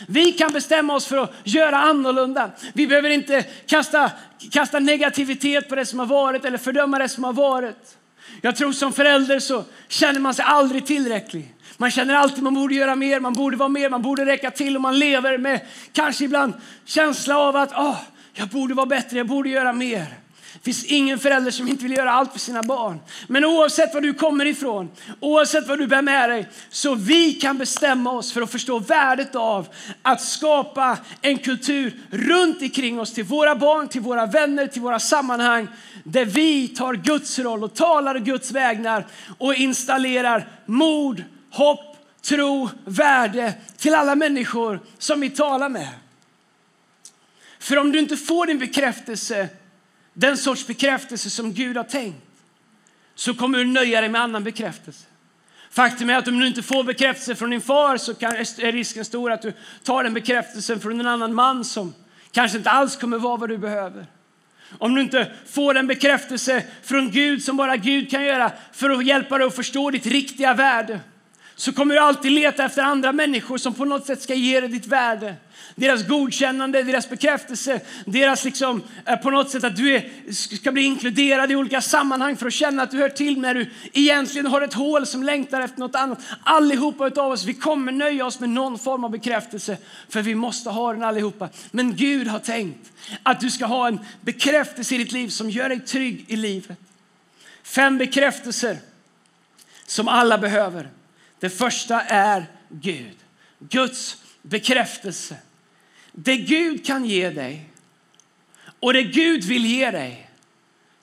Vi 0.08 0.32
kan 0.32 0.54
bestämma 0.54 0.96
oss 0.96 1.06
för 1.06 1.18
att 1.18 1.34
göra 1.44 1.78
annorlunda. 1.78 2.52
Vi 2.74 2.88
behöver 2.88 3.10
inte 3.10 3.44
kasta, 3.66 4.12
kasta 4.52 4.80
negativitet 4.80 5.70
på 5.70 5.76
det 5.76 5.86
som 5.86 6.00
har 6.00 6.06
varit 6.06 6.46
eller 6.46 6.58
fördöma 6.58 7.00
det 7.00 7.10
som 7.10 7.24
har 7.24 7.34
varit. 7.34 7.98
Jag 8.42 8.56
tror 8.56 8.72
som 8.72 8.94
förälder 8.94 9.40
så 9.40 9.64
känner 9.88 10.20
man 10.20 10.34
sig 10.34 10.46
aldrig 10.48 10.86
tillräcklig. 10.86 11.54
Man 11.84 11.92
känner 11.92 12.14
alltid 12.16 12.38
att 12.38 12.44
man 12.44 12.54
borde 12.54 12.76
göra 12.76 12.96
mer, 12.96 13.20
man 13.20 13.34
borde 13.34 13.58
vara 13.58 13.70
mer, 13.70 13.90
man 13.90 14.02
borde 14.02 14.26
räcka 14.26 14.52
till 14.52 14.76
och 14.76 14.82
man 14.82 15.00
lever 15.00 15.38
med 15.38 15.62
kanske 15.94 16.26
ibland 16.26 16.54
känsla 16.86 17.38
av 17.38 17.56
att 17.56 17.72
oh, 17.72 18.00
jag 18.34 18.48
borde 18.48 18.74
vara 18.74 18.86
bättre, 18.86 19.18
jag 19.18 19.28
borde 19.28 19.50
göra 19.50 19.74
mer. 19.74 20.06
Det 20.54 20.60
finns 20.64 20.86
ingen 20.86 21.20
förälder 21.20 21.52
som 21.52 21.68
inte 21.68 21.84
vill 21.84 21.98
göra 21.98 22.12
allt 22.12 22.32
för 22.32 22.40
sina 22.40 22.64
barn. 22.64 23.00
Men 23.28 23.46
oavsett 23.46 23.94
var 23.94 24.02
du 24.02 24.14
kommer 24.14 24.46
ifrån, 24.46 24.90
oavsett 25.20 25.68
vad 25.68 25.80
du 25.80 25.88
bär 25.88 26.02
med 26.02 26.30
dig, 26.30 26.50
så 26.70 26.96
vi 26.96 27.34
kan 27.34 27.58
bestämma 27.58 28.12
oss 28.12 28.34
för 28.34 28.42
att 28.42 28.52
förstå 28.52 28.80
värdet 28.80 29.36
av 29.36 29.68
att 30.02 30.22
skapa 30.22 30.98
en 31.22 31.38
kultur 31.38 32.00
runt 32.12 32.62
omkring 32.62 33.00
oss 33.00 33.14
till 33.14 33.24
våra 33.24 33.56
barn, 33.56 33.88
till 33.88 34.02
våra 34.02 34.26
vänner, 34.26 34.68
till 34.68 34.82
våra 34.82 35.00
sammanhang 35.00 35.68
där 36.04 36.26
vi 36.26 36.68
tar 36.68 36.94
Guds 36.94 37.40
roll 37.40 37.64
och 37.64 37.74
talar 37.74 38.20
Guds 38.20 38.52
vägnar 38.52 39.06
och 39.38 39.56
installerar 39.56 40.48
mod, 40.66 41.24
hopp, 41.54 41.98
tro, 42.22 42.70
värde 42.86 43.54
till 43.78 43.96
alla 43.96 44.16
människor 44.16 44.80
som 44.98 45.20
vi 45.20 45.30
talar 45.30 45.70
med. 45.70 45.90
För 47.60 47.78
om 47.78 47.92
du 47.92 48.00
inte 48.00 48.18
får 48.18 48.46
din 48.46 48.60
bekräftelse, 48.60 49.50
den 50.14 50.38
sorts 50.38 50.68
bekräftelse 50.68 51.30
som 51.30 51.54
Gud 51.54 51.78
har 51.78 51.84
tänkt, 51.84 52.18
så 53.16 53.34
kommer 53.34 53.58
du 53.58 53.66
nöja 53.66 54.02
dig 54.02 54.10
med 54.10 54.22
annan 54.22 54.44
bekräftelse. 54.44 55.06
Faktum 55.72 56.10
är 56.10 56.18
att 56.18 56.28
om 56.28 56.40
du 56.40 56.48
inte 56.48 56.64
får 56.64 56.84
bekräftelse 56.84 57.36
från 57.36 57.50
din 57.50 57.62
far 57.62 57.98
så 57.98 58.12
är 58.12 58.72
risken 58.72 59.06
stor 59.06 59.32
att 59.32 59.42
du 59.42 59.54
tar 59.84 60.04
den 60.04 60.14
bekräftelsen 60.14 60.80
från 60.80 61.00
en 61.00 61.08
annan 61.08 61.34
man 61.34 61.66
som 61.66 61.94
kanske 62.32 62.58
inte 62.58 62.70
alls 62.70 62.96
kommer 62.96 63.18
vara 63.18 63.38
vad 63.38 63.50
du 63.50 63.58
behöver. 63.58 64.06
Om 64.78 64.96
du 64.96 65.02
inte 65.02 65.32
får 65.50 65.74
den 65.74 65.88
bekräftelse 65.88 66.64
från 66.84 67.12
Gud 67.12 67.44
som 67.44 67.58
bara 67.58 67.78
Gud 67.78 68.12
kan 68.12 68.24
göra 68.24 68.52
för 68.72 68.90
att 68.90 69.06
hjälpa 69.06 69.38
dig 69.38 69.48
att 69.48 69.56
förstå 69.56 69.90
ditt 69.90 70.06
riktiga 70.06 70.54
värde 70.54 71.00
så 71.56 71.74
kommer 71.74 71.96
du 71.96 72.02
alltid 72.02 72.32
leta 72.32 72.66
efter 72.66 72.82
andra 72.82 73.12
människor 73.12 73.58
som 73.58 73.74
på 73.74 73.86
något 73.86 74.06
sätt 74.06 74.22
ska 74.22 74.34
ge 74.34 74.60
dig 74.60 74.70
ditt 74.70 74.88
värde. 74.88 75.36
Deras 75.76 76.08
godkännande, 76.08 76.84
deras 76.84 77.10
bekräftelse, 77.10 77.82
deras 78.06 78.46
liksom, 78.46 78.84
eh, 79.06 79.16
på 79.16 79.30
något 79.30 79.50
sätt 79.50 79.64
att 79.64 79.76
du 79.76 79.96
är, 79.96 80.32
ska 80.58 80.72
bli 80.72 80.84
inkluderad 80.84 81.52
i 81.52 81.56
olika 81.56 81.82
sammanhang 81.82 82.38
för 82.38 82.48
att 82.48 82.54
känna 82.54 82.84
att 82.84 82.92
du 82.92 82.98
hör 82.98 83.10
till 83.10 83.40
när 83.40 83.54
du 83.54 83.70
egentligen 83.94 84.48
har 84.48 84.62
ett 84.62 84.74
hål 84.74 85.06
som 85.06 85.24
längtar 85.24 85.62
efter 85.62 85.80
något 85.80 85.96
annat. 85.96 86.20
Allihopa 86.44 87.22
av 87.22 87.32
oss, 87.32 87.46
vi 87.46 87.54
kommer 87.54 87.92
nöja 87.92 88.26
oss 88.26 88.40
med 88.40 88.50
någon 88.50 88.80
form 88.80 89.04
av 89.04 89.12
bekräftelse 89.12 89.78
för 90.10 90.22
vi 90.22 90.36
måste 90.36 90.70
ha 90.70 90.94
den 90.94 91.04
allihopa. 91.04 91.50
Men 91.72 91.96
Gud 91.96 92.28
har 92.28 92.40
tänkt 92.40 92.92
att 93.24 93.40
du 93.40 93.50
ska 93.50 93.66
ha 93.66 93.88
en 93.88 94.00
bekräftelse 94.22 94.96
i 94.96 94.98
ditt 94.98 95.12
liv 95.12 95.28
som 95.28 95.50
gör 95.50 95.70
dig 95.70 95.80
trygg 95.80 96.26
i 96.28 96.36
livet. 96.36 96.78
Fem 97.64 97.98
bekräftelser 97.98 98.78
som 99.86 100.08
alla 100.08 100.38
behöver. 100.38 100.90
Det 101.44 101.50
första 101.50 102.02
är 102.02 102.46
Gud. 102.70 103.16
Guds 103.60 104.18
bekräftelse. 104.42 105.36
Det 106.12 106.38
Gud 106.38 106.86
kan 106.86 107.06
ge 107.06 107.30
dig 107.30 107.70
och 108.80 108.94
det 108.94 109.04
Gud 109.04 109.44
vill 109.44 109.66
ge 109.66 109.92
dig 109.92 110.30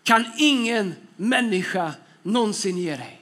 kan 0.03 0.25
ingen 0.37 0.95
människa 1.17 1.95
någonsin 2.23 2.79
ge 2.79 2.97
dig. 2.97 3.21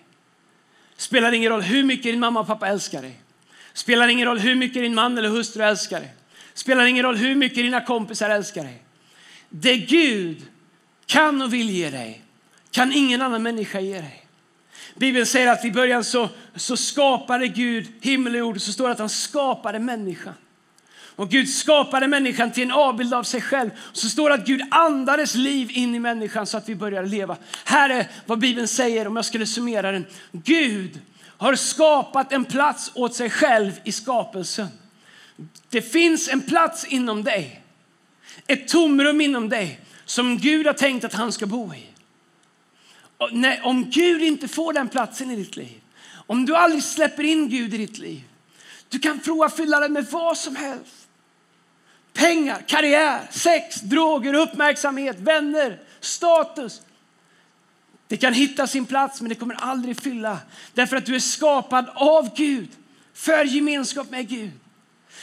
Spelar 0.96 1.32
ingen 1.32 1.50
roll 1.50 1.62
hur 1.62 1.84
mycket 1.84 2.04
din 2.04 2.20
mamma 2.20 2.40
och 2.40 2.46
pappa 2.46 2.68
älskar 2.68 3.02
dig. 3.02 3.20
Spelar 3.72 4.08
ingen 4.08 4.26
roll 4.26 4.38
hur 4.38 4.54
mycket 4.54 4.82
din 4.82 4.94
man 4.94 5.18
eller 5.18 5.28
hustru 5.28 5.62
älskar 5.62 6.00
dig. 6.00 6.14
Spelar 6.54 6.84
ingen 6.84 7.04
roll 7.04 7.16
hur 7.16 7.34
mycket 7.34 7.56
dina 7.56 7.80
kompisar 7.80 8.30
älskar 8.30 8.64
dig. 8.64 8.82
Det 9.48 9.76
Gud 9.76 10.42
kan 11.06 11.42
och 11.42 11.52
vill 11.52 11.70
ge 11.70 11.90
dig 11.90 12.22
kan 12.70 12.92
ingen 12.92 13.22
annan 13.22 13.42
människa 13.42 13.80
ge 13.80 14.00
dig. 14.00 14.27
Bibeln 14.98 15.26
säger 15.26 15.52
att 15.52 15.64
i 15.64 15.70
början 15.70 16.04
så, 16.04 16.28
så 16.56 16.76
skapade 16.76 17.48
Gud 17.48 17.86
himmel 18.00 18.32
och 18.32 18.38
jord. 18.38 18.60
Så 18.60 18.72
står 18.72 18.86
det 18.86 18.92
att 18.92 18.98
han 18.98 19.08
skapade 19.08 19.78
människan. 19.78 20.34
Och 21.18 21.30
Gud 21.30 21.48
skapade 21.48 22.08
människan 22.08 22.52
till 22.52 22.62
en 22.62 22.72
avbild 22.72 23.14
av 23.14 23.22
sig 23.22 23.40
själv. 23.40 23.70
Så 23.92 24.08
står 24.08 24.28
det 24.28 24.34
att 24.34 24.46
Gud 24.46 24.62
andades 24.70 25.34
liv 25.34 25.70
in 25.70 25.94
i 25.94 25.98
människan 25.98 26.46
så 26.46 26.56
att 26.56 26.68
vi 26.68 26.74
börjar 26.74 27.06
leva. 27.06 27.36
Här 27.64 27.90
är 27.90 28.06
vad 28.26 28.38
Bibeln 28.38 28.68
säger 28.68 29.06
om 29.06 29.16
jag 29.16 29.24
skulle 29.24 29.46
summera 29.46 29.92
den. 29.92 30.06
Gud 30.32 31.00
har 31.36 31.54
skapat 31.54 32.32
en 32.32 32.44
plats 32.44 32.90
åt 32.94 33.14
sig 33.14 33.30
själv 33.30 33.72
i 33.84 33.92
skapelsen. 33.92 34.68
Det 35.70 35.82
finns 35.82 36.28
en 36.28 36.40
plats 36.40 36.84
inom 36.84 37.24
dig. 37.24 37.62
Ett 38.46 38.68
tomrum 38.68 39.20
inom 39.20 39.48
dig 39.48 39.80
som 40.04 40.38
Gud 40.38 40.66
har 40.66 40.74
tänkt 40.74 41.04
att 41.04 41.14
han 41.14 41.32
ska 41.32 41.46
bo 41.46 41.74
i. 41.74 41.86
Nej, 43.32 43.60
om 43.64 43.90
Gud 43.90 44.22
inte 44.22 44.48
får 44.48 44.72
den 44.72 44.88
platsen 44.88 45.30
i 45.30 45.36
ditt 45.36 45.56
liv, 45.56 45.80
om 46.26 46.46
du 46.46 46.56
aldrig 46.56 46.82
släpper 46.82 47.22
in 47.22 47.48
Gud 47.48 47.74
i 47.74 47.78
ditt 47.78 47.98
liv, 47.98 48.22
du 48.88 48.98
kan 48.98 49.20
prova 49.20 49.50
fylla 49.50 49.80
det 49.80 49.88
med 49.88 50.06
vad 50.06 50.38
som 50.38 50.56
helst. 50.56 51.08
Pengar, 52.12 52.64
karriär, 52.66 53.20
sex, 53.30 53.80
droger, 53.80 54.34
uppmärksamhet, 54.34 55.20
vänner, 55.20 55.80
status. 56.00 56.82
Det 58.08 58.16
kan 58.16 58.32
hitta 58.32 58.66
sin 58.66 58.86
plats 58.86 59.20
men 59.20 59.28
det 59.28 59.34
kommer 59.34 59.54
aldrig 59.54 60.00
fylla. 60.00 60.38
Därför 60.74 60.96
att 60.96 61.06
du 61.06 61.14
är 61.14 61.20
skapad 61.20 61.88
av 61.94 62.36
Gud, 62.36 62.68
för 63.14 63.44
gemenskap 63.44 64.10
med 64.10 64.28
Gud. 64.28 64.50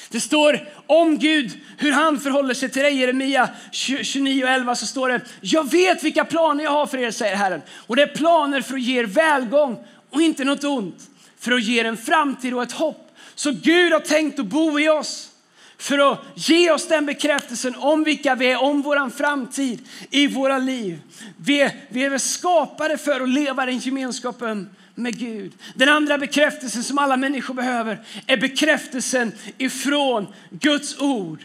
Det 0.09 0.19
står 0.19 0.67
om 0.87 1.17
Gud, 1.17 1.51
hur 1.77 1.91
han 1.91 2.19
förhåller 2.19 2.53
sig 2.53 2.69
till 2.69 2.81
dig. 2.81 2.95
Jeremia 2.95 3.49
29.11. 3.71 4.75
så 4.75 4.85
står 4.85 5.09
det, 5.09 5.21
jag 5.41 5.71
vet 5.71 6.03
vilka 6.03 6.25
planer 6.25 6.63
jag 6.63 6.71
har 6.71 6.85
för 6.85 6.97
er, 6.97 7.11
säger 7.11 7.35
Herren. 7.35 7.61
Och 7.87 7.95
det 7.95 8.01
är 8.01 8.15
planer 8.15 8.61
för 8.61 8.73
att 8.73 8.81
ge 8.81 8.99
er 8.99 9.05
välgång 9.05 9.77
och 10.09 10.21
inte 10.21 10.43
något 10.43 10.63
ont, 10.63 11.09
för 11.39 11.51
att 11.51 11.63
ge 11.63 11.79
er 11.79 11.85
en 11.85 11.97
framtid 11.97 12.53
och 12.53 12.63
ett 12.63 12.71
hopp. 12.71 13.11
Så 13.35 13.51
Gud 13.51 13.93
har 13.93 13.99
tänkt 13.99 14.39
att 14.39 14.45
bo 14.45 14.79
i 14.79 14.89
oss 14.89 15.29
för 15.77 16.11
att 16.11 16.19
ge 16.35 16.71
oss 16.71 16.87
den 16.87 17.05
bekräftelsen 17.05 17.75
om 17.75 18.03
vilka 18.03 18.35
vi 18.35 18.51
är, 18.51 18.63
om 18.63 18.81
vår 18.81 19.09
framtid 19.09 19.87
i 20.09 20.27
våra 20.27 20.57
liv. 20.57 20.99
Vi 21.37 21.61
är, 21.61 21.71
vi 21.89 22.03
är 22.03 22.17
skapade 22.17 22.97
för 22.97 23.21
att 23.21 23.29
leva 23.29 23.65
den 23.65 23.77
gemenskapen 23.77 24.69
med 24.95 25.19
Gud. 25.19 25.53
Den 25.75 25.89
andra 25.89 26.17
bekräftelsen 26.17 26.83
som 26.83 26.97
alla 26.97 27.17
människor 27.17 27.53
behöver 27.53 27.99
är 28.27 28.37
bekräftelsen 28.37 29.31
ifrån 29.57 30.27
Guds 30.49 30.99
ord. 30.99 31.39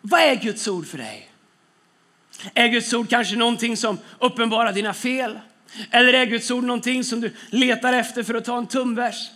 Vad 0.00 0.20
är 0.20 0.34
Guds 0.34 0.68
ord 0.68 0.86
för 0.86 0.98
dig? 0.98 1.30
Är 2.54 2.68
Guds 2.68 2.92
ord 2.92 3.10
kanske 3.10 3.36
någonting 3.36 3.76
som 3.76 3.98
uppenbarar 4.18 4.72
dina 4.72 4.94
fel? 4.94 5.38
Eller 5.90 6.12
är 6.12 6.26
Guds 6.26 6.50
ord 6.50 6.64
någonting 6.64 7.04
som 7.04 7.20
du 7.20 7.32
letar 7.50 7.92
efter 7.92 8.22
för 8.22 8.34
att 8.34 8.44
ta 8.44 8.58
en 8.58 8.66
tumvers? 8.66 9.30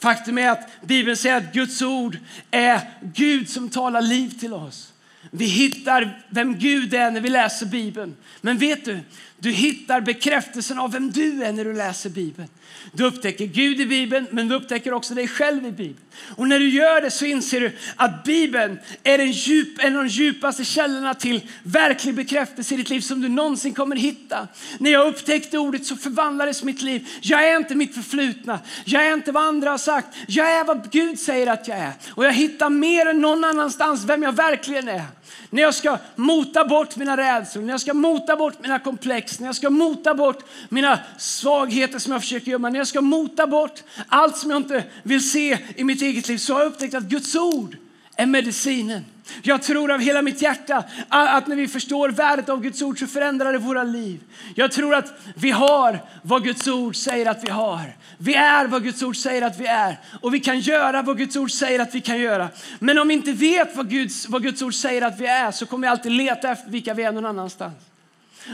Faktum 0.00 0.38
är 0.38 0.50
att 0.50 0.68
Bibeln 0.82 1.16
säger 1.16 1.36
att 1.36 1.52
Guds 1.52 1.82
ord 1.82 2.18
är 2.50 2.80
Gud 3.02 3.48
som 3.48 3.68
talar 3.68 4.02
liv 4.02 4.38
till 4.40 4.52
oss. 4.54 4.92
Vi 5.30 5.44
hittar 5.44 6.24
vem 6.28 6.58
Gud 6.58 6.94
är 6.94 7.10
när 7.10 7.20
vi 7.20 7.28
läser 7.28 7.66
Bibeln. 7.66 8.16
Men 8.40 8.58
vet 8.58 8.84
du, 8.84 9.00
du 9.40 9.50
hittar 9.50 10.00
bekräftelsen 10.00 10.78
av 10.78 10.92
vem 10.92 11.10
du 11.10 11.44
är 11.44 11.52
när 11.52 11.64
du 11.64 11.74
läser 11.74 12.10
Bibeln. 12.10 12.48
Du 12.92 13.04
upptäcker 13.04 13.46
Gud 13.46 13.80
i 13.80 13.86
Bibeln, 13.86 14.26
men 14.30 14.48
du 14.48 14.54
upptäcker 14.54 14.92
också 14.92 15.14
dig 15.14 15.28
själv 15.28 15.66
i 15.66 15.70
Bibeln. 15.70 16.04
Och 16.36 16.48
när 16.48 16.58
du 16.58 16.68
gör 16.68 17.00
det 17.00 17.10
så 17.10 17.24
inser 17.24 17.60
du 17.60 17.72
att 17.96 18.24
Bibeln 18.24 18.78
är 19.02 19.18
en, 19.18 19.30
djup, 19.30 19.84
en 19.84 19.96
av 19.96 20.04
de 20.04 20.08
djupaste 20.08 20.64
källorna 20.64 21.14
till 21.14 21.40
verklig 21.62 22.14
bekräftelse 22.14 22.74
i 22.74 22.76
ditt 22.76 22.90
liv 22.90 23.00
som 23.00 23.20
du 23.20 23.28
någonsin 23.28 23.74
kommer 23.74 23.96
hitta. 23.96 24.48
När 24.78 24.90
jag 24.90 25.08
upptäckte 25.08 25.58
ordet 25.58 25.86
så 25.86 25.96
förvandlades 25.96 26.62
mitt 26.62 26.82
liv. 26.82 27.08
Jag 27.20 27.48
är 27.48 27.56
inte 27.56 27.74
mitt 27.74 27.94
förflutna. 27.94 28.58
Jag 28.84 29.06
är 29.06 29.14
inte 29.14 29.32
vad 29.32 29.42
andra 29.42 29.70
har 29.70 29.78
sagt. 29.78 30.16
Jag 30.26 30.50
är 30.50 30.64
vad 30.64 30.90
Gud 30.90 31.18
säger 31.18 31.46
att 31.46 31.68
jag 31.68 31.78
är. 31.78 31.92
Och 32.10 32.24
jag 32.24 32.32
hittar 32.32 32.70
mer 32.70 33.06
än 33.06 33.20
någon 33.20 33.44
annanstans 33.44 34.04
vem 34.04 34.22
jag 34.22 34.32
verkligen 34.32 34.88
är. 34.88 35.04
När 35.50 35.62
jag 35.62 35.74
ska 35.74 35.98
mota 36.16 36.64
bort 36.64 36.96
mina 36.96 37.16
rädslor, 37.16 37.62
när 37.62 37.72
jag 37.72 37.80
ska 37.80 37.94
mota 37.94 38.36
bort 38.36 38.62
mina 38.62 38.78
komplex, 38.78 39.40
när 39.40 39.46
jag 39.46 39.56
ska 39.56 39.70
mota 39.70 40.14
bort 40.14 40.44
mina 40.68 40.98
svagheter 41.18 41.98
som 41.98 42.12
jag 42.12 42.22
försöker 42.22 42.50
gömma, 42.50 42.70
när 42.70 42.78
jag 42.78 42.86
ska 42.86 43.00
mota 43.00 43.46
bort 43.46 43.82
allt 44.08 44.36
som 44.36 44.50
jag 44.50 44.56
inte 44.56 44.84
vill 45.02 45.30
se 45.30 45.58
i 45.76 45.84
mitt 45.84 46.02
eget 46.02 46.28
liv 46.28 46.38
så 46.38 46.52
har 46.52 46.60
jag 46.60 46.68
upptäckt 46.68 46.94
att 46.94 47.04
Guds 47.04 47.36
ord 47.36 47.76
är 48.20 48.26
medicinen. 48.26 49.04
Jag 49.42 49.62
tror 49.62 49.90
av 49.90 50.00
hela 50.00 50.22
mitt 50.22 50.42
hjärta 50.42 50.84
att 51.08 51.46
när 51.46 51.56
vi 51.56 51.68
förstår 51.68 52.08
värdet 52.08 52.48
av 52.48 52.62
Guds 52.62 52.82
ord 52.82 52.98
så 52.98 53.06
förändrar 53.06 53.52
det 53.52 53.58
våra 53.58 53.82
liv. 53.82 54.20
Jag 54.54 54.72
tror 54.72 54.94
att 54.94 55.12
vi 55.34 55.50
har 55.50 55.98
vad 56.22 56.44
Guds 56.44 56.68
ord 56.68 56.96
säger 56.96 57.26
att 57.26 57.44
vi 57.44 57.50
har. 57.50 57.96
Vi 58.18 58.34
är 58.34 58.66
vad 58.66 58.82
Guds 58.82 59.02
ord 59.02 59.16
säger 59.16 59.42
att 59.42 59.60
vi 59.60 59.66
är 59.66 60.00
och 60.20 60.34
vi 60.34 60.40
kan 60.40 60.60
göra 60.60 61.02
vad 61.02 61.18
Guds 61.18 61.36
ord 61.36 61.50
säger 61.50 61.78
att 61.78 61.94
vi 61.94 62.00
kan 62.00 62.20
göra. 62.20 62.48
Men 62.78 62.98
om 62.98 63.08
vi 63.08 63.14
inte 63.14 63.32
vet 63.32 63.76
vad 63.76 63.90
Guds, 63.90 64.28
vad 64.28 64.42
Guds 64.42 64.62
ord 64.62 64.74
säger 64.74 65.02
att 65.02 65.20
vi 65.20 65.26
är 65.26 65.50
så 65.50 65.66
kommer 65.66 65.88
vi 65.88 65.90
alltid 65.90 66.12
leta 66.12 66.50
efter 66.50 66.70
vilka 66.70 66.94
vi 66.94 67.02
är 67.02 67.12
någon 67.12 67.26
annanstans. 67.26 67.74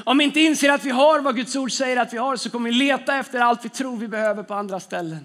Om 0.05 0.19
vi 0.19 0.25
inte 0.25 0.41
inser 0.41 0.71
att 0.71 0.85
vi 0.85 0.91
har 0.91 1.21
vad 1.21 1.37
Guds 1.37 1.57
ord 1.57 1.73
säger 1.73 1.97
att 1.97 2.13
vi 2.13 2.19
har 2.19 2.37
så 2.37 2.51
kommer 2.51 2.71
vi 2.71 2.77
leta 2.77 3.17
efter 3.17 3.41
allt 3.41 3.65
vi 3.65 3.69
tror 3.69 3.97
vi 3.97 4.09
behöver 4.09 4.43
på 4.43 4.55
andra 4.55 4.81
ställen. 4.81 5.25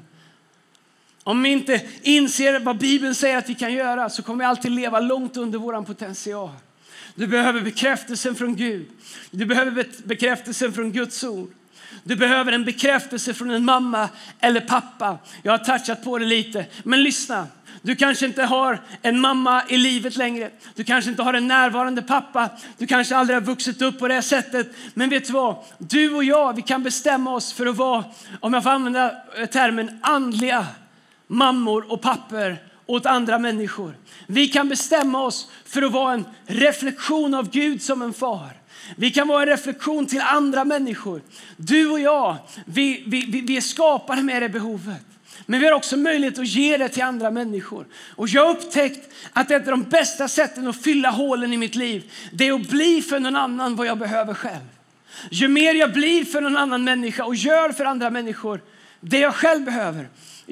Om 1.23 1.43
vi 1.43 1.49
inte 1.49 1.81
inser 2.01 2.59
vad 2.59 2.77
Bibeln 2.77 3.15
säger 3.15 3.37
att 3.37 3.49
vi 3.49 3.55
kan 3.55 3.73
göra 3.73 4.09
så 4.09 4.23
kommer 4.23 4.39
vi 4.39 4.45
alltid 4.45 4.71
leva 4.71 4.99
långt 4.99 5.37
under 5.37 5.59
vår 5.59 5.81
potential. 5.81 6.49
Du 7.15 7.27
behöver 7.27 7.61
bekräftelsen 7.61 8.35
från 8.35 8.55
Gud. 8.55 8.87
Du 9.31 9.45
behöver 9.45 9.85
bekräftelsen 10.03 10.73
från 10.73 10.91
Guds 10.91 11.23
ord. 11.23 11.51
Du 12.03 12.15
behöver 12.15 12.51
en 12.51 12.65
bekräftelse 12.65 13.33
från 13.33 13.51
en 13.51 13.65
mamma 13.65 14.09
eller 14.39 14.61
pappa. 14.61 15.17
Jag 15.43 15.51
har 15.51 15.57
touchat 15.57 16.03
på 16.03 16.17
det 16.17 16.25
lite. 16.25 16.65
Men 16.83 17.03
lyssna. 17.03 17.47
Du 17.81 17.95
kanske 17.95 18.25
inte 18.25 18.43
har 18.43 18.81
en 19.01 19.19
mamma 19.19 19.63
i 19.69 19.77
livet 19.77 20.17
längre. 20.17 20.49
Du 20.75 20.83
kanske 20.83 21.11
inte 21.11 21.23
har 21.23 21.33
en 21.33 21.47
närvarande 21.47 22.01
pappa. 22.01 22.49
Du 22.77 22.87
kanske 22.87 23.15
aldrig 23.15 23.35
har 23.35 23.41
vuxit 23.41 23.81
upp 23.81 23.99
på 23.99 24.07
det 24.07 24.21
sättet. 24.21 24.71
Men 24.93 25.09
vet 25.09 25.27
du 25.27 25.33
vad? 25.33 25.55
Du 25.77 26.13
och 26.15 26.23
jag, 26.23 26.55
vi 26.55 26.61
kan 26.61 26.83
bestämma 26.83 27.33
oss 27.33 27.53
för 27.53 27.65
att 27.65 27.77
vara, 27.77 28.03
om 28.39 28.53
jag 28.53 28.63
får 28.63 28.69
använda 28.69 29.11
termen 29.51 29.99
andliga 30.01 30.67
mammor 31.31 31.91
och 31.91 32.01
papper 32.01 32.57
åt 32.85 33.05
andra 33.05 33.39
människor. 33.39 33.95
Vi 34.27 34.47
kan 34.47 34.69
bestämma 34.69 35.23
oss 35.23 35.47
för 35.65 35.81
att 35.81 35.91
vara 35.91 36.13
en 36.13 36.25
reflektion 36.45 37.33
av 37.33 37.49
Gud 37.49 37.81
som 37.81 38.01
en 38.01 38.13
far. 38.13 38.49
Vi 38.95 39.11
kan 39.11 39.27
vara 39.27 39.41
en 39.41 39.47
reflektion 39.47 40.05
till 40.05 40.21
andra 40.21 40.65
människor. 40.65 41.21
Du 41.57 41.89
och 41.89 41.99
jag, 41.99 42.35
vi, 42.65 43.03
vi, 43.07 43.41
vi 43.41 43.57
är 43.57 43.61
skapade 43.61 44.23
med 44.23 44.41
det 44.41 44.49
behovet. 44.49 45.05
Men 45.45 45.59
vi 45.59 45.65
har 45.65 45.73
också 45.73 45.97
möjlighet 45.97 46.39
att 46.39 46.47
ge 46.47 46.77
det 46.77 46.89
till 46.89 47.03
andra 47.03 47.31
människor. 47.31 47.85
Och 48.15 48.27
jag 48.29 48.45
har 48.45 48.51
upptäckt 48.51 49.13
att 49.33 49.51
ett 49.51 49.67
av 49.67 49.71
de 49.71 49.83
bästa 49.83 50.27
sätten 50.27 50.67
att 50.67 50.83
fylla 50.83 51.09
hålen 51.09 51.53
i 51.53 51.57
mitt 51.57 51.75
liv, 51.75 52.11
det 52.31 52.47
är 52.47 52.53
att 52.53 52.69
bli 52.69 53.01
för 53.01 53.19
någon 53.19 53.35
annan 53.35 53.75
vad 53.75 53.87
jag 53.87 53.97
behöver 53.97 54.33
själv. 54.33 54.67
Ju 55.31 55.47
mer 55.47 55.73
jag 55.73 55.93
blir 55.93 56.25
för 56.25 56.41
någon 56.41 56.57
annan 56.57 56.83
människa 56.83 57.25
och 57.25 57.35
gör 57.35 57.71
för 57.71 57.85
andra 57.85 58.09
människor 58.09 58.61
det 58.99 59.19
jag 59.19 59.35
själv 59.35 59.65
behöver, 59.65 60.09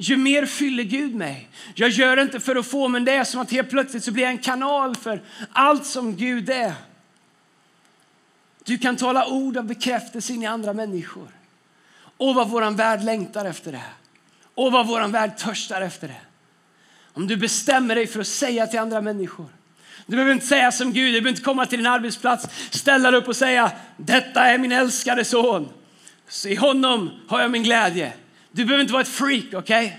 ju 0.08 0.16
mer 0.16 0.46
fyller 0.46 0.82
Gud 0.82 1.14
mig. 1.14 1.48
Jag 1.74 1.90
gör 1.90 2.16
det 2.16 2.22
inte 2.22 2.40
för 2.40 2.56
att 2.56 2.66
få, 2.66 2.88
men 2.88 3.04
det 3.04 3.12
är 3.12 3.24
som 3.24 3.40
att 3.40 3.50
helt 3.50 3.70
plötsligt 3.70 4.04
så 4.04 4.12
blir 4.12 4.22
jag 4.22 4.32
en 4.32 4.38
kanal 4.38 4.96
för 4.96 5.22
allt 5.52 5.86
som 5.86 6.16
Gud 6.16 6.50
är. 6.50 6.72
Du 8.64 8.78
kan 8.78 8.96
tala 8.96 9.26
ord 9.26 9.56
av 9.56 9.64
bekräftelse 9.64 10.32
in 10.32 10.42
i 10.42 10.46
andra 10.46 10.72
människor. 10.72 11.28
Och 12.16 12.34
vad 12.34 12.48
vår 12.48 12.70
värld 12.70 13.04
längtar 13.04 13.44
efter 13.44 13.72
det. 13.72 13.84
Och 14.54 14.72
vad 14.72 14.86
vår 14.86 15.08
värld 15.08 15.36
törstar 15.36 15.80
efter 15.80 16.08
det. 16.08 16.20
Om 17.12 17.26
du 17.26 17.36
bestämmer 17.36 17.94
dig 17.94 18.06
för 18.06 18.20
att 18.20 18.26
säga 18.26 18.66
till 18.66 18.78
andra 18.78 19.00
människor. 19.00 19.46
Du 20.06 20.16
behöver 20.16 20.32
inte 20.32 20.46
säga 20.46 20.72
som 20.72 20.92
Gud, 20.92 21.06
du 21.06 21.12
behöver 21.12 21.28
inte 21.30 21.42
komma 21.42 21.66
till 21.66 21.78
din 21.78 21.86
arbetsplats, 21.86 22.48
ställa 22.70 23.10
dig 23.10 23.20
upp 23.20 23.28
och 23.28 23.36
säga 23.36 23.72
detta 23.96 24.44
är 24.46 24.58
min 24.58 24.72
älskade 24.72 25.24
son. 25.24 25.68
Så 26.28 26.48
I 26.48 26.54
honom 26.54 27.10
har 27.28 27.40
jag 27.40 27.50
min 27.50 27.62
glädje. 27.62 28.12
Du 28.52 28.64
behöver 28.64 28.82
inte 28.82 28.92
vara 28.92 29.02
ett 29.02 29.08
freak, 29.08 29.44
okej? 29.44 29.86
Okay? 29.86 29.90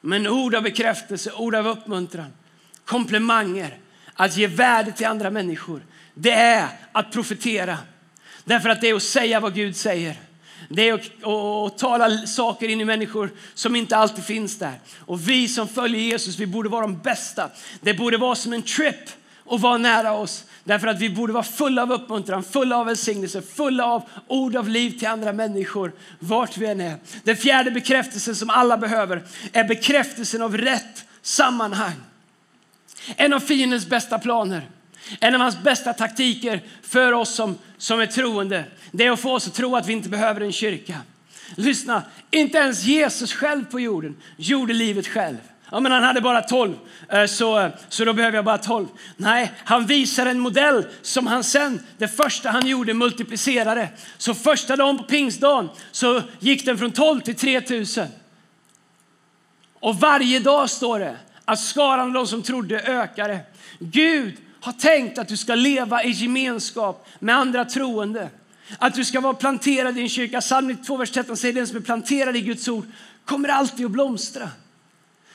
Men 0.00 0.26
ord 0.26 0.54
av 0.54 0.62
bekräftelse, 0.62 1.32
ord 1.32 1.54
av 1.54 1.66
uppmuntran, 1.66 2.32
komplimanger, 2.84 3.78
att 4.14 4.36
ge 4.36 4.46
värde 4.46 4.92
till 4.92 5.06
andra 5.06 5.30
människor. 5.30 5.82
Det 6.14 6.32
är 6.32 6.68
att 6.92 7.12
profetera. 7.12 7.78
Därför 8.44 8.68
att 8.68 8.80
det 8.80 8.88
är 8.88 8.94
att 8.94 9.02
säga 9.02 9.40
vad 9.40 9.54
Gud 9.54 9.76
säger. 9.76 10.16
Det 10.68 10.88
är 10.88 10.94
att, 10.94 11.24
att, 11.24 11.78
tala 11.78 12.26
saker 12.26 12.68
in 12.68 12.80
i 12.80 12.84
människor 12.84 13.30
som 13.54 13.76
inte 13.76 13.96
alltid 13.96 14.24
finns 14.24 14.58
där. 14.58 14.80
Och 14.98 15.28
vi 15.28 15.48
som 15.48 15.68
följer 15.68 16.00
Jesus, 16.00 16.38
vi 16.38 16.46
borde 16.46 16.68
vara 16.68 16.80
de 16.80 16.98
bästa. 16.98 17.50
Det 17.80 17.94
borde 17.94 18.16
vara 18.16 18.34
som 18.34 18.52
en 18.52 18.62
trip 18.62 19.10
och 19.44 19.60
vara 19.60 19.78
nära 19.78 20.12
oss. 20.12 20.44
Därför 20.64 20.86
att 20.86 21.00
vi 21.00 21.10
borde 21.10 21.32
vara 21.32 21.44
fulla 21.44 21.82
av 21.82 21.92
uppmuntran, 21.92 22.44
fulla 22.44 22.76
av 22.76 22.86
välsignelse, 22.86 23.42
fulla 23.42 23.84
av 23.84 24.02
ord 24.28 24.56
av 24.56 24.68
liv 24.68 24.98
till 24.98 25.08
andra 25.08 25.32
människor 25.32 25.92
vart 26.18 26.56
vi 26.56 26.66
än 26.66 26.80
är. 26.80 26.96
Den 27.24 27.36
fjärde 27.36 27.70
bekräftelsen 27.70 28.36
som 28.36 28.50
alla 28.50 28.76
behöver 28.76 29.22
är 29.52 29.64
bekräftelsen 29.64 30.42
av 30.42 30.56
rätt 30.56 31.04
sammanhang. 31.22 31.94
En 33.16 33.32
av 33.32 33.40
fiendens 33.40 33.86
bästa 33.86 34.18
planer, 34.18 34.62
en 35.20 35.34
av 35.34 35.40
hans 35.40 35.62
bästa 35.62 35.92
taktiker 35.92 36.60
för 36.82 37.12
oss 37.12 37.34
som, 37.34 37.58
som 37.78 38.00
är 38.00 38.06
troende, 38.06 38.64
det 38.90 39.06
är 39.06 39.10
att 39.10 39.20
få 39.20 39.34
oss 39.34 39.46
att 39.46 39.54
tro 39.54 39.76
att 39.76 39.86
vi 39.86 39.92
inte 39.92 40.08
behöver 40.08 40.40
en 40.40 40.52
kyrka. 40.52 40.96
Lyssna, 41.56 42.02
inte 42.30 42.58
ens 42.58 42.84
Jesus 42.84 43.32
själv 43.32 43.64
på 43.64 43.80
jorden 43.80 44.16
gjorde 44.36 44.72
livet 44.72 45.06
själv. 45.06 45.36
Ja, 45.72 45.80
men 45.80 45.92
han 45.92 46.02
hade 46.02 46.20
bara 46.20 46.42
tolv, 46.42 46.74
eh, 47.08 47.26
så, 47.26 47.58
eh, 47.60 47.70
så 47.88 48.04
då 48.04 48.12
behöver 48.12 48.38
jag 48.38 48.44
bara 48.44 48.58
tolv. 48.58 48.86
Nej, 49.16 49.52
han 49.64 49.86
visar 49.86 50.26
en 50.26 50.38
modell 50.38 50.86
som 51.02 51.26
han 51.26 51.44
sen, 51.44 51.80
det 51.98 52.08
första 52.08 52.50
han 52.50 52.66
gjorde, 52.66 52.94
multiplicerade. 52.94 53.88
Så 54.18 54.34
första 54.34 54.76
dagen 54.76 54.98
på 54.98 55.04
pingstdagen 55.04 55.68
så 55.92 56.22
gick 56.38 56.64
den 56.64 56.78
från 56.78 56.90
12 56.90 57.20
till 57.20 57.34
3000. 57.34 58.06
Och 59.80 59.96
varje 59.96 60.38
dag 60.38 60.70
står 60.70 60.98
det 60.98 61.16
att 61.44 61.60
skaran 61.60 62.06
av 62.06 62.12
de 62.12 62.26
som 62.26 62.42
trodde 62.42 62.80
ökade. 62.80 63.40
Gud 63.78 64.36
har 64.60 64.72
tänkt 64.72 65.18
att 65.18 65.28
du 65.28 65.36
ska 65.36 65.54
leva 65.54 66.04
i 66.04 66.10
gemenskap 66.10 67.08
med 67.18 67.36
andra 67.36 67.64
troende. 67.64 68.30
Att 68.78 68.94
du 68.94 69.04
ska 69.04 69.20
vara 69.20 69.34
planterad 69.34 69.98
i 69.98 70.00
en 70.00 70.08
kyrka. 70.08 70.40
Psalm 70.40 70.68
92, 70.68 70.96
vers 70.96 71.10
13 71.10 71.36
säger 71.36 71.54
den 71.54 71.66
som 71.66 71.76
är 71.76 71.80
planterad 71.80 72.36
i 72.36 72.40
Guds 72.40 72.68
ord 72.68 72.84
kommer 73.24 73.48
alltid 73.48 73.86
att 73.86 73.92
blomstra. 73.92 74.48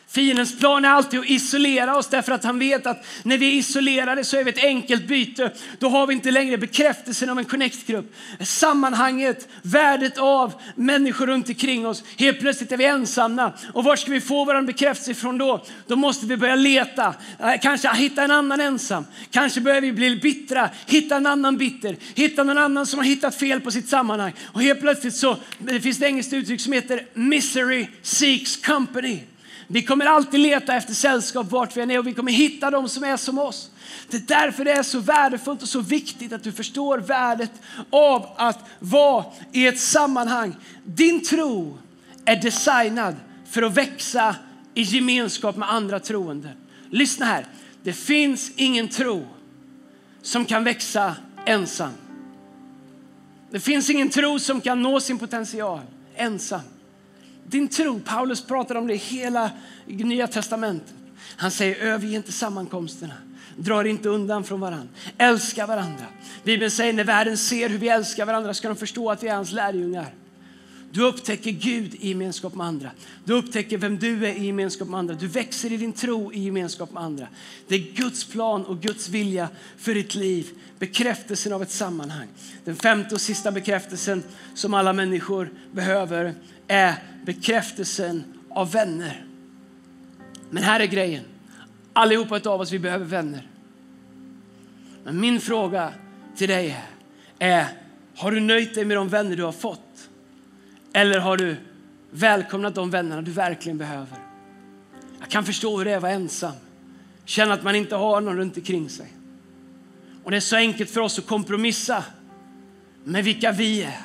Fiendens 0.10 0.60
plan 0.60 0.86
är 0.86 0.90
alltid 0.90 1.20
att 1.20 1.30
isolera 1.30 1.98
oss 1.98 2.08
därför 2.08 2.32
att 2.32 2.44
han 2.44 2.60
vet 2.60 2.86
att 2.86 3.06
när 3.24 3.38
vi 3.38 3.48
är 3.48 3.54
isolerade 3.54 4.24
så 4.24 4.38
är 4.38 4.44
vi 4.44 4.50
ett 4.50 4.64
enkelt 4.64 5.08
byte. 5.08 5.52
Då 5.80 5.90
har 5.90 6.08
vi 6.08 6.14
inte 6.14 6.32
längre 6.32 6.58
bekräftelsen 6.58 7.30
av 7.30 7.40
en 7.40 7.46
connect-grupp. 7.46 8.16
Sammanhanget, 8.40 9.48
värdet 9.62 10.18
av 10.18 10.54
människor 10.76 11.28
runt 11.28 11.50
omkring 11.50 11.88
oss. 11.88 12.04
Helt 12.18 12.40
plötsligt 12.40 12.72
är 12.72 12.78
vi 12.78 12.86
ensamma. 12.86 13.52
Och 13.74 13.84
var 13.84 13.96
ska 13.96 14.12
vi 14.12 14.22
få 14.22 14.46
vår 14.46 14.62
bekräftelse 14.62 15.12
ifrån 15.12 15.38
då? 15.38 15.66
Då 15.88 15.96
måste 15.96 16.26
vi 16.26 16.38
börja 16.38 16.56
leta. 16.56 17.14
Eh, 17.40 17.54
kanske 17.62 17.94
hitta 17.94 18.24
en 18.24 18.32
annan 18.32 18.62
ensam. 18.62 19.06
Kanske 19.32 19.62
börjar 19.62 19.82
vi 19.82 19.92
bli 19.92 20.16
bittra. 20.16 20.70
Hitta 20.86 21.16
en 21.16 21.26
annan 21.26 21.58
bitter. 21.58 21.96
Hitta 22.16 22.44
någon 22.44 22.58
annan 22.58 22.86
som 22.86 23.00
har 23.00 23.06
hittat 23.06 23.36
fel 23.36 23.62
på 23.62 23.72
sitt 23.72 23.90
sammanhang. 23.90 24.34
Och 24.44 24.62
helt 24.62 24.80
plötsligt 24.80 25.16
så 25.16 25.38
det 25.60 25.82
finns 25.82 25.98
ett 25.98 26.04
engelskt 26.04 26.34
uttryck 26.34 26.62
som 26.62 26.74
heter 26.74 27.06
misery 27.14 27.88
seeks 28.02 28.58
company. 28.58 29.20
Vi 29.68 29.84
kommer 29.84 30.06
alltid 30.06 30.40
leta 30.40 30.76
efter 30.76 30.94
sällskap 30.94 31.52
vart 31.52 31.78
vi 31.78 31.82
än 31.82 31.92
är 31.92 32.00
och 32.00 32.08
vi 32.08 32.14
kommer 32.14 32.32
hitta 32.32 32.72
dem 32.72 32.90
som 32.90 33.04
är 33.04 33.18
som 33.18 33.38
oss. 33.40 33.72
Det 34.10 34.18
är 34.18 34.22
därför 34.22 34.66
det 34.66 34.72
är 34.72 34.84
så 34.84 35.00
värdefullt 35.00 35.62
och 35.62 35.70
så 35.70 35.80
viktigt 35.80 36.34
att 36.34 36.44
du 36.44 36.52
förstår 36.52 36.98
värdet 36.98 37.52
av 37.90 38.26
att 38.38 38.60
vara 38.80 39.26
i 39.52 39.68
ett 39.68 39.80
sammanhang. 39.80 40.56
Din 40.84 41.24
tro 41.24 41.78
är 42.26 42.36
designad 42.36 43.16
för 43.50 43.62
att 43.62 43.74
växa 43.74 44.36
i 44.74 44.82
gemenskap 44.82 45.56
med 45.56 45.72
andra 45.72 46.00
troende. 46.00 46.50
Lyssna 46.90 47.26
här. 47.26 47.46
Det 47.84 47.94
finns 47.94 48.52
ingen 48.56 48.88
tro 48.88 49.28
som 50.22 50.46
kan 50.46 50.64
växa 50.64 51.16
ensam. 51.46 51.92
Det 53.52 53.60
finns 53.60 53.90
ingen 53.90 54.10
tro 54.10 54.40
som 54.40 54.62
kan 54.62 54.82
nå 54.82 55.00
sin 55.00 55.18
potential 55.18 55.82
ensam. 56.16 56.62
Din 57.50 57.68
tro, 57.68 58.00
Paulus 58.00 58.42
pratar 58.42 58.76
om 58.76 58.88
det 58.88 58.94
i 58.94 58.98
hela 58.98 59.52
Nya 59.86 60.28
Testamentet. 60.28 60.94
Han 61.38 61.52
säger 61.52 61.76
överge 61.76 62.16
inte 62.16 62.32
sammankomsterna. 62.32 63.14
Drar 63.58 63.84
inte 63.84 64.10
undan 64.10 64.44
från 64.44 64.60
varandra. 64.60 64.88
Älska 65.18 65.66
varandra. 65.66 66.06
Bibeln 66.44 66.72
säger 66.72 66.94
när 66.94 67.04
världen 67.04 67.38
ser 67.38 67.70
hur 67.70 67.78
vi 67.78 67.90
älskar 67.90 68.26
varandra 68.26 68.54
ska 68.54 68.68
de 68.68 68.78
förstå 68.78 69.12
att 69.12 69.24
vi 69.24 69.28
är 69.28 69.36
hans 69.36 69.52
lärjungar. 69.52 70.14
Du 70.92 71.04
upptäcker 71.04 71.52
Gud 71.52 71.96
i 71.96 72.10
gemenskap 72.10 72.56
med 72.56 72.68
andra. 72.68 72.92
Du 73.26 73.34
upptäcker 73.34 73.78
vem 73.78 73.98
du 73.98 74.26
är 74.26 74.34
i 74.34 74.46
gemenskap 74.46 74.88
med 74.88 75.00
andra. 75.00 75.14
Du 75.16 75.28
växer 75.28 75.72
i 75.72 75.78
din 75.78 75.94
tro 75.94 76.34
i 76.34 76.40
gemenskap 76.40 76.92
med 76.92 77.04
andra. 77.04 77.28
Det 77.68 77.76
är 77.76 77.80
Guds 77.80 78.24
plan 78.26 78.66
och 78.66 78.82
Guds 78.82 79.10
vilja 79.10 79.50
för 79.78 79.94
ditt 79.94 80.16
liv. 80.16 80.50
Bekräftelsen 80.80 81.54
av 81.54 81.62
ett 81.62 81.72
sammanhang. 81.72 82.28
Den 82.66 82.76
femte 82.76 83.16
och 83.16 83.22
sista 83.22 83.52
bekräftelsen 83.52 84.24
som 84.54 84.74
alla 84.74 84.94
människor 84.94 85.50
behöver 85.72 86.34
är 86.68 86.96
bekräftelsen 87.26 88.24
av 88.50 88.72
vänner. 88.72 89.26
Men 90.50 90.64
här 90.64 90.80
är 90.80 90.86
grejen. 90.86 91.24
Allihopa 91.94 92.50
av 92.50 92.62
oss 92.62 92.72
vi 92.72 92.80
behöver 92.80 93.06
vänner. 93.06 93.48
Men 95.04 95.20
min 95.20 95.42
fråga 95.42 95.94
till 96.36 96.48
dig 96.48 96.78
är, 97.40 97.58
är 97.60 97.68
har 98.16 98.32
du 98.32 98.40
nöjt 98.40 98.76
dig 98.76 98.86
med 98.86 98.98
de 98.98 99.10
vänner 99.10 99.36
du 99.36 99.44
har 99.44 99.52
fått? 99.52 100.10
Eller 100.94 101.20
har 101.20 101.38
du 101.38 101.56
välkomnat 102.12 102.76
de 102.76 102.90
vännerna 102.90 103.22
du 103.22 103.32
verkligen 103.32 103.78
behöver? 103.78 104.18
Jag 105.20 105.30
kan 105.30 105.46
förstå 105.46 105.78
hur 105.78 105.86
det 105.86 105.92
är 105.92 105.98
att 105.98 106.02
vara 106.02 106.12
ensam. 106.12 106.56
Känna 107.26 107.54
att 107.54 107.64
man 107.64 107.76
inte 107.76 107.96
har 107.96 108.22
någon 108.22 108.38
runt 108.38 108.58
omkring 108.58 108.90
sig. 108.90 109.14
Och 110.24 110.32
det 110.32 110.38
är 110.38 110.42
så 110.42 110.56
enkelt 110.56 110.90
för 110.90 111.02
oss 111.02 111.20
att 111.20 111.28
kompromissa 111.28 112.04
med 113.04 113.24
vilka 113.24 113.52
vi 113.52 113.84
är. 113.84 114.02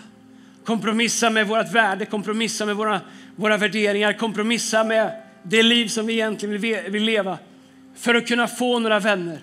Kompromissa 0.65 1.31
med 1.31 1.47
vårt 1.47 1.73
värde, 1.73 2.07
kompromissa 2.07 2.67
med 2.67 2.77
våra, 2.77 3.01
våra 3.37 3.57
värderingar, 3.57 4.13
kompromissa 4.13 4.85
med 4.85 5.13
det 5.43 5.63
liv 5.63 5.87
som 5.87 6.07
vi 6.07 6.13
egentligen 6.13 6.61
vill, 6.61 6.79
vill 6.89 7.03
leva. 7.03 7.39
För 7.97 8.15
att 8.15 8.27
kunna 8.27 8.49
få 8.49 8.79
några 8.79 9.01
vänner. 9.01 9.39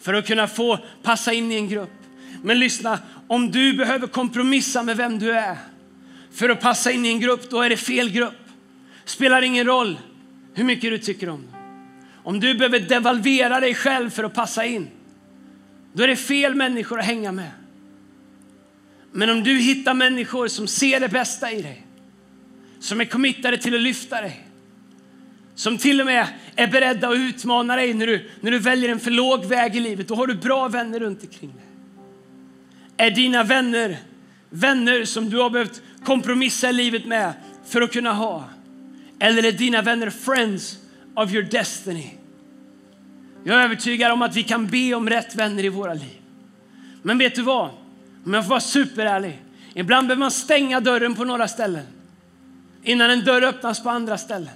För 0.00 0.14
att 0.14 0.26
kunna 0.26 0.48
få 0.48 0.78
passa 1.02 1.32
in 1.32 1.52
i 1.52 1.54
en 1.54 1.68
grupp. 1.68 1.90
Men 2.42 2.58
lyssna, 2.58 2.98
om 3.26 3.50
du 3.50 3.72
behöver 3.72 4.06
kompromissa 4.06 4.82
med 4.82 4.96
vem 4.96 5.18
du 5.18 5.32
är 5.32 5.56
för 6.32 6.48
att 6.48 6.60
passa 6.60 6.90
in 6.90 7.06
i 7.06 7.08
en 7.08 7.20
grupp, 7.20 7.50
då 7.50 7.62
är 7.62 7.70
det 7.70 7.76
fel 7.76 8.10
grupp. 8.10 8.34
Spelar 9.04 9.42
ingen 9.42 9.66
roll 9.66 9.98
hur 10.54 10.64
mycket 10.64 10.90
du 10.90 10.98
tycker 10.98 11.28
om 11.28 11.42
dem. 11.42 11.60
Om 12.22 12.40
du 12.40 12.54
behöver 12.54 12.80
devalvera 12.80 13.60
dig 13.60 13.74
själv 13.74 14.10
för 14.10 14.24
att 14.24 14.34
passa 14.34 14.64
in, 14.64 14.88
då 15.92 16.02
är 16.02 16.08
det 16.08 16.16
fel 16.16 16.54
människor 16.54 16.98
att 16.98 17.04
hänga 17.04 17.32
med. 17.32 17.50
Men 19.16 19.30
om 19.30 19.42
du 19.42 19.58
hittar 19.58 19.94
människor 19.94 20.48
som 20.48 20.66
ser 20.66 21.00
det 21.00 21.08
bästa 21.08 21.52
i 21.52 21.62
dig, 21.62 21.86
som 22.80 23.00
är 23.00 23.04
committade 23.04 23.58
till 23.58 23.74
att 23.74 23.80
lyfta 23.80 24.20
dig, 24.20 24.46
som 25.54 25.78
till 25.78 26.00
och 26.00 26.06
med 26.06 26.26
är 26.56 26.66
beredda 26.66 27.08
att 27.08 27.16
utmana 27.16 27.76
dig 27.76 27.94
när 27.94 28.06
du, 28.06 28.30
när 28.40 28.50
du 28.50 28.58
väljer 28.58 28.90
en 28.90 29.00
för 29.00 29.10
låg 29.10 29.44
väg 29.44 29.76
i 29.76 29.80
livet. 29.80 30.08
Då 30.08 30.14
har 30.14 30.26
du 30.26 30.34
bra 30.34 30.68
vänner 30.68 31.00
runt 31.00 31.22
omkring 31.22 31.52
dig. 31.52 31.64
Är 32.96 33.10
dina 33.10 33.42
vänner 33.42 33.96
vänner 34.50 35.04
som 35.04 35.30
du 35.30 35.36
har 35.36 35.50
behövt 35.50 35.82
kompromissa 36.04 36.70
i 36.70 36.72
livet 36.72 37.06
med 37.06 37.32
för 37.66 37.82
att 37.82 37.92
kunna 37.92 38.12
ha? 38.12 38.44
Eller 39.18 39.44
är 39.44 39.52
dina 39.52 39.82
vänner 39.82 40.10
friends 40.10 40.78
of 41.14 41.32
your 41.32 41.42
destiny? 41.42 42.14
Jag 43.44 43.60
är 43.60 43.64
övertygad 43.64 44.12
om 44.12 44.22
att 44.22 44.36
vi 44.36 44.42
kan 44.42 44.66
be 44.66 44.94
om 44.94 45.08
rätt 45.08 45.34
vänner 45.34 45.64
i 45.64 45.68
våra 45.68 45.94
liv. 45.94 46.20
Men 47.02 47.18
vet 47.18 47.34
du 47.34 47.42
vad? 47.42 47.70
Om 48.24 48.34
jag 48.34 48.44
får 48.44 48.50
vara 48.50 48.60
superärlig. 48.60 49.42
Ibland 49.74 50.08
behöver 50.08 50.20
man 50.20 50.30
stänga 50.30 50.80
dörren 50.80 51.14
på 51.14 51.24
några 51.24 51.48
ställen 51.48 51.86
innan 52.84 53.10
en 53.10 53.24
dörr 53.24 53.42
öppnas 53.42 53.82
på 53.82 53.90
andra 53.90 54.18
ställen. 54.18 54.54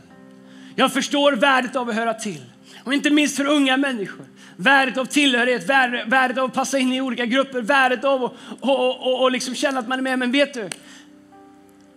Jag 0.74 0.92
förstår 0.92 1.32
värdet 1.32 1.76
av 1.76 1.88
att 1.88 1.94
höra 1.94 2.14
till. 2.14 2.44
Och 2.84 2.94
inte 2.94 3.10
minst 3.10 3.36
för 3.36 3.46
unga 3.46 3.76
människor. 3.76 4.26
Värdet 4.56 4.98
av 4.98 5.04
tillhörighet, 5.04 5.68
värdet 6.06 6.38
av 6.38 6.44
att 6.44 6.54
passa 6.54 6.78
in 6.78 6.92
i 6.92 7.00
olika 7.00 7.26
grupper, 7.26 7.62
värdet 7.62 8.04
av 8.04 8.24
att 8.24 8.32
och, 8.60 9.06
och, 9.06 9.22
och 9.22 9.30
liksom 9.30 9.54
känna 9.54 9.80
att 9.80 9.88
man 9.88 9.98
är 9.98 10.02
med. 10.02 10.18
Men 10.18 10.32
vet 10.32 10.54
du, 10.54 10.70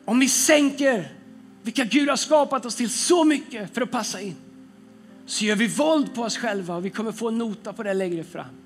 om 0.06 0.20
vi 0.20 0.30
sänker 0.30 1.08
vilka 1.64 1.84
Gud 1.84 2.10
har 2.10 2.16
skapat 2.16 2.66
oss 2.66 2.76
till 2.76 2.90
så 2.90 3.24
mycket 3.24 3.74
för 3.74 3.82
att 3.82 3.92
passa 3.92 4.22
in, 4.22 4.36
så 5.26 5.46
gör 5.46 5.56
vi 5.56 5.68
våld 5.68 6.16
på 6.16 6.22
oss 6.22 6.38
själva 6.38 6.76
och 6.76 6.86
vi 6.86 6.90
kommer 6.90 7.12
få 7.12 7.28
en 7.28 7.38
nota 7.38 7.74
på 7.74 7.84
det 7.84 7.94
längre 7.94 8.24
fram. 8.24 8.61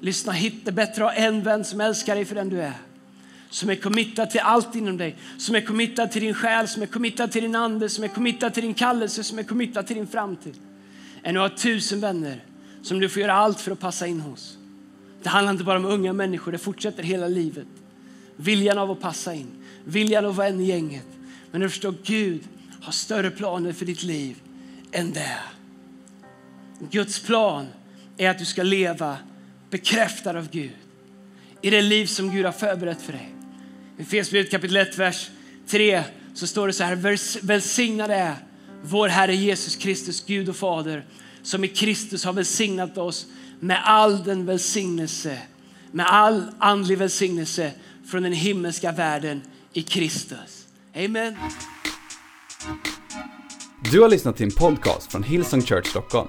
Lyssna, 0.00 0.32
hit 0.32 0.64
det 0.64 0.72
bättre 0.72 1.06
att 1.06 1.14
ha 1.14 1.24
en 1.24 1.42
vän 1.42 1.64
som 1.64 1.80
älskar 1.80 2.14
dig 2.14 2.24
för 2.24 2.34
den 2.34 2.48
du 2.48 2.62
är 2.62 2.74
som 3.50 3.70
är 3.70 3.74
committad 3.74 4.30
till 4.30 4.40
allt 4.40 4.74
inom 4.74 4.96
dig, 4.96 5.16
som 5.38 5.54
är 5.54 5.60
committad 5.60 6.10
till 6.12 6.22
din 6.22 6.34
själ, 6.34 6.68
som 6.68 6.82
är 6.82 6.86
committad 6.86 7.32
till 7.32 7.42
din 7.42 7.54
ande, 7.54 7.88
som 7.88 8.04
är 8.04 8.08
committad 8.08 8.54
till 8.54 8.62
din 8.62 8.74
kallelse, 8.74 9.24
som 9.24 9.38
är 9.38 9.42
committad 9.42 9.86
till 9.86 9.96
din 9.96 10.06
framtid. 10.06 10.54
Än 11.22 11.36
att 11.36 11.50
ha 11.50 11.58
tusen 11.58 12.00
vänner 12.00 12.44
som 12.82 13.00
du 13.00 13.08
får 13.08 13.22
göra 13.22 13.32
allt 13.32 13.60
för 13.60 13.70
att 13.70 13.80
passa 13.80 14.06
in 14.06 14.20
hos. 14.20 14.58
Det 15.22 15.28
handlar 15.28 15.52
inte 15.52 15.64
bara 15.64 15.78
om 15.78 15.84
unga 15.84 16.12
människor, 16.12 16.52
det 16.52 16.58
fortsätter 16.58 17.02
hela 17.02 17.28
livet. 17.28 17.66
Viljan 18.36 18.78
av 18.78 18.90
att 18.90 19.00
passa 19.00 19.34
in, 19.34 19.46
viljan 19.84 20.24
av 20.24 20.30
att 20.30 20.36
vara 20.36 20.48
en 20.48 20.60
i 20.60 20.64
gänget. 20.64 21.06
Men 21.50 21.60
du 21.60 21.68
förstår, 21.68 21.94
Gud 22.04 22.40
har 22.82 22.92
större 22.92 23.30
planer 23.30 23.72
för 23.72 23.86
ditt 23.86 24.02
liv 24.02 24.36
än 24.92 25.12
det. 25.12 25.38
Guds 26.90 27.20
plan 27.20 27.66
är 28.16 28.30
att 28.30 28.38
du 28.38 28.44
ska 28.44 28.62
leva 28.62 29.16
bekräftad 29.76 30.38
av 30.38 30.50
Gud 30.50 30.70
i 31.62 31.70
det 31.70 31.82
liv 31.82 32.06
som 32.06 32.30
Gud 32.30 32.44
har 32.44 32.52
förberett 32.52 33.02
för 33.02 33.12
dig. 33.12 33.34
I 33.98 34.02
Efesierbrevet 34.02 34.50
kapitel 34.50 34.76
1, 34.76 34.98
vers 34.98 35.30
3 35.66 36.02
så 36.34 36.46
står 36.46 36.66
det 36.66 36.72
så 36.72 36.84
här. 36.84 36.96
Välsignad 37.46 38.10
är 38.10 38.34
vår 38.82 39.08
Herre 39.08 39.34
Jesus 39.34 39.76
Kristus, 39.76 40.26
Gud 40.26 40.48
och 40.48 40.56
Fader, 40.56 41.04
som 41.42 41.64
i 41.64 41.68
Kristus 41.68 42.24
har 42.24 42.32
välsignat 42.32 42.98
oss 42.98 43.26
med 43.60 43.80
all 43.84 44.24
den 44.24 44.46
välsignelse, 44.46 45.38
med 45.92 46.06
all 46.06 46.44
andlig 46.58 46.98
välsignelse 46.98 47.72
från 48.10 48.22
den 48.22 48.32
himmelska 48.32 48.92
världen 48.92 49.42
i 49.72 49.82
Kristus. 49.82 50.66
Amen. 50.94 51.36
Du 53.92 54.00
har 54.00 54.08
lyssnat 54.08 54.36
till 54.36 54.46
en 54.46 54.52
podcast 54.52 55.12
från 55.12 55.22
Hillsong 55.22 55.62
Church 55.62 55.86
Stockholm. 55.86 56.28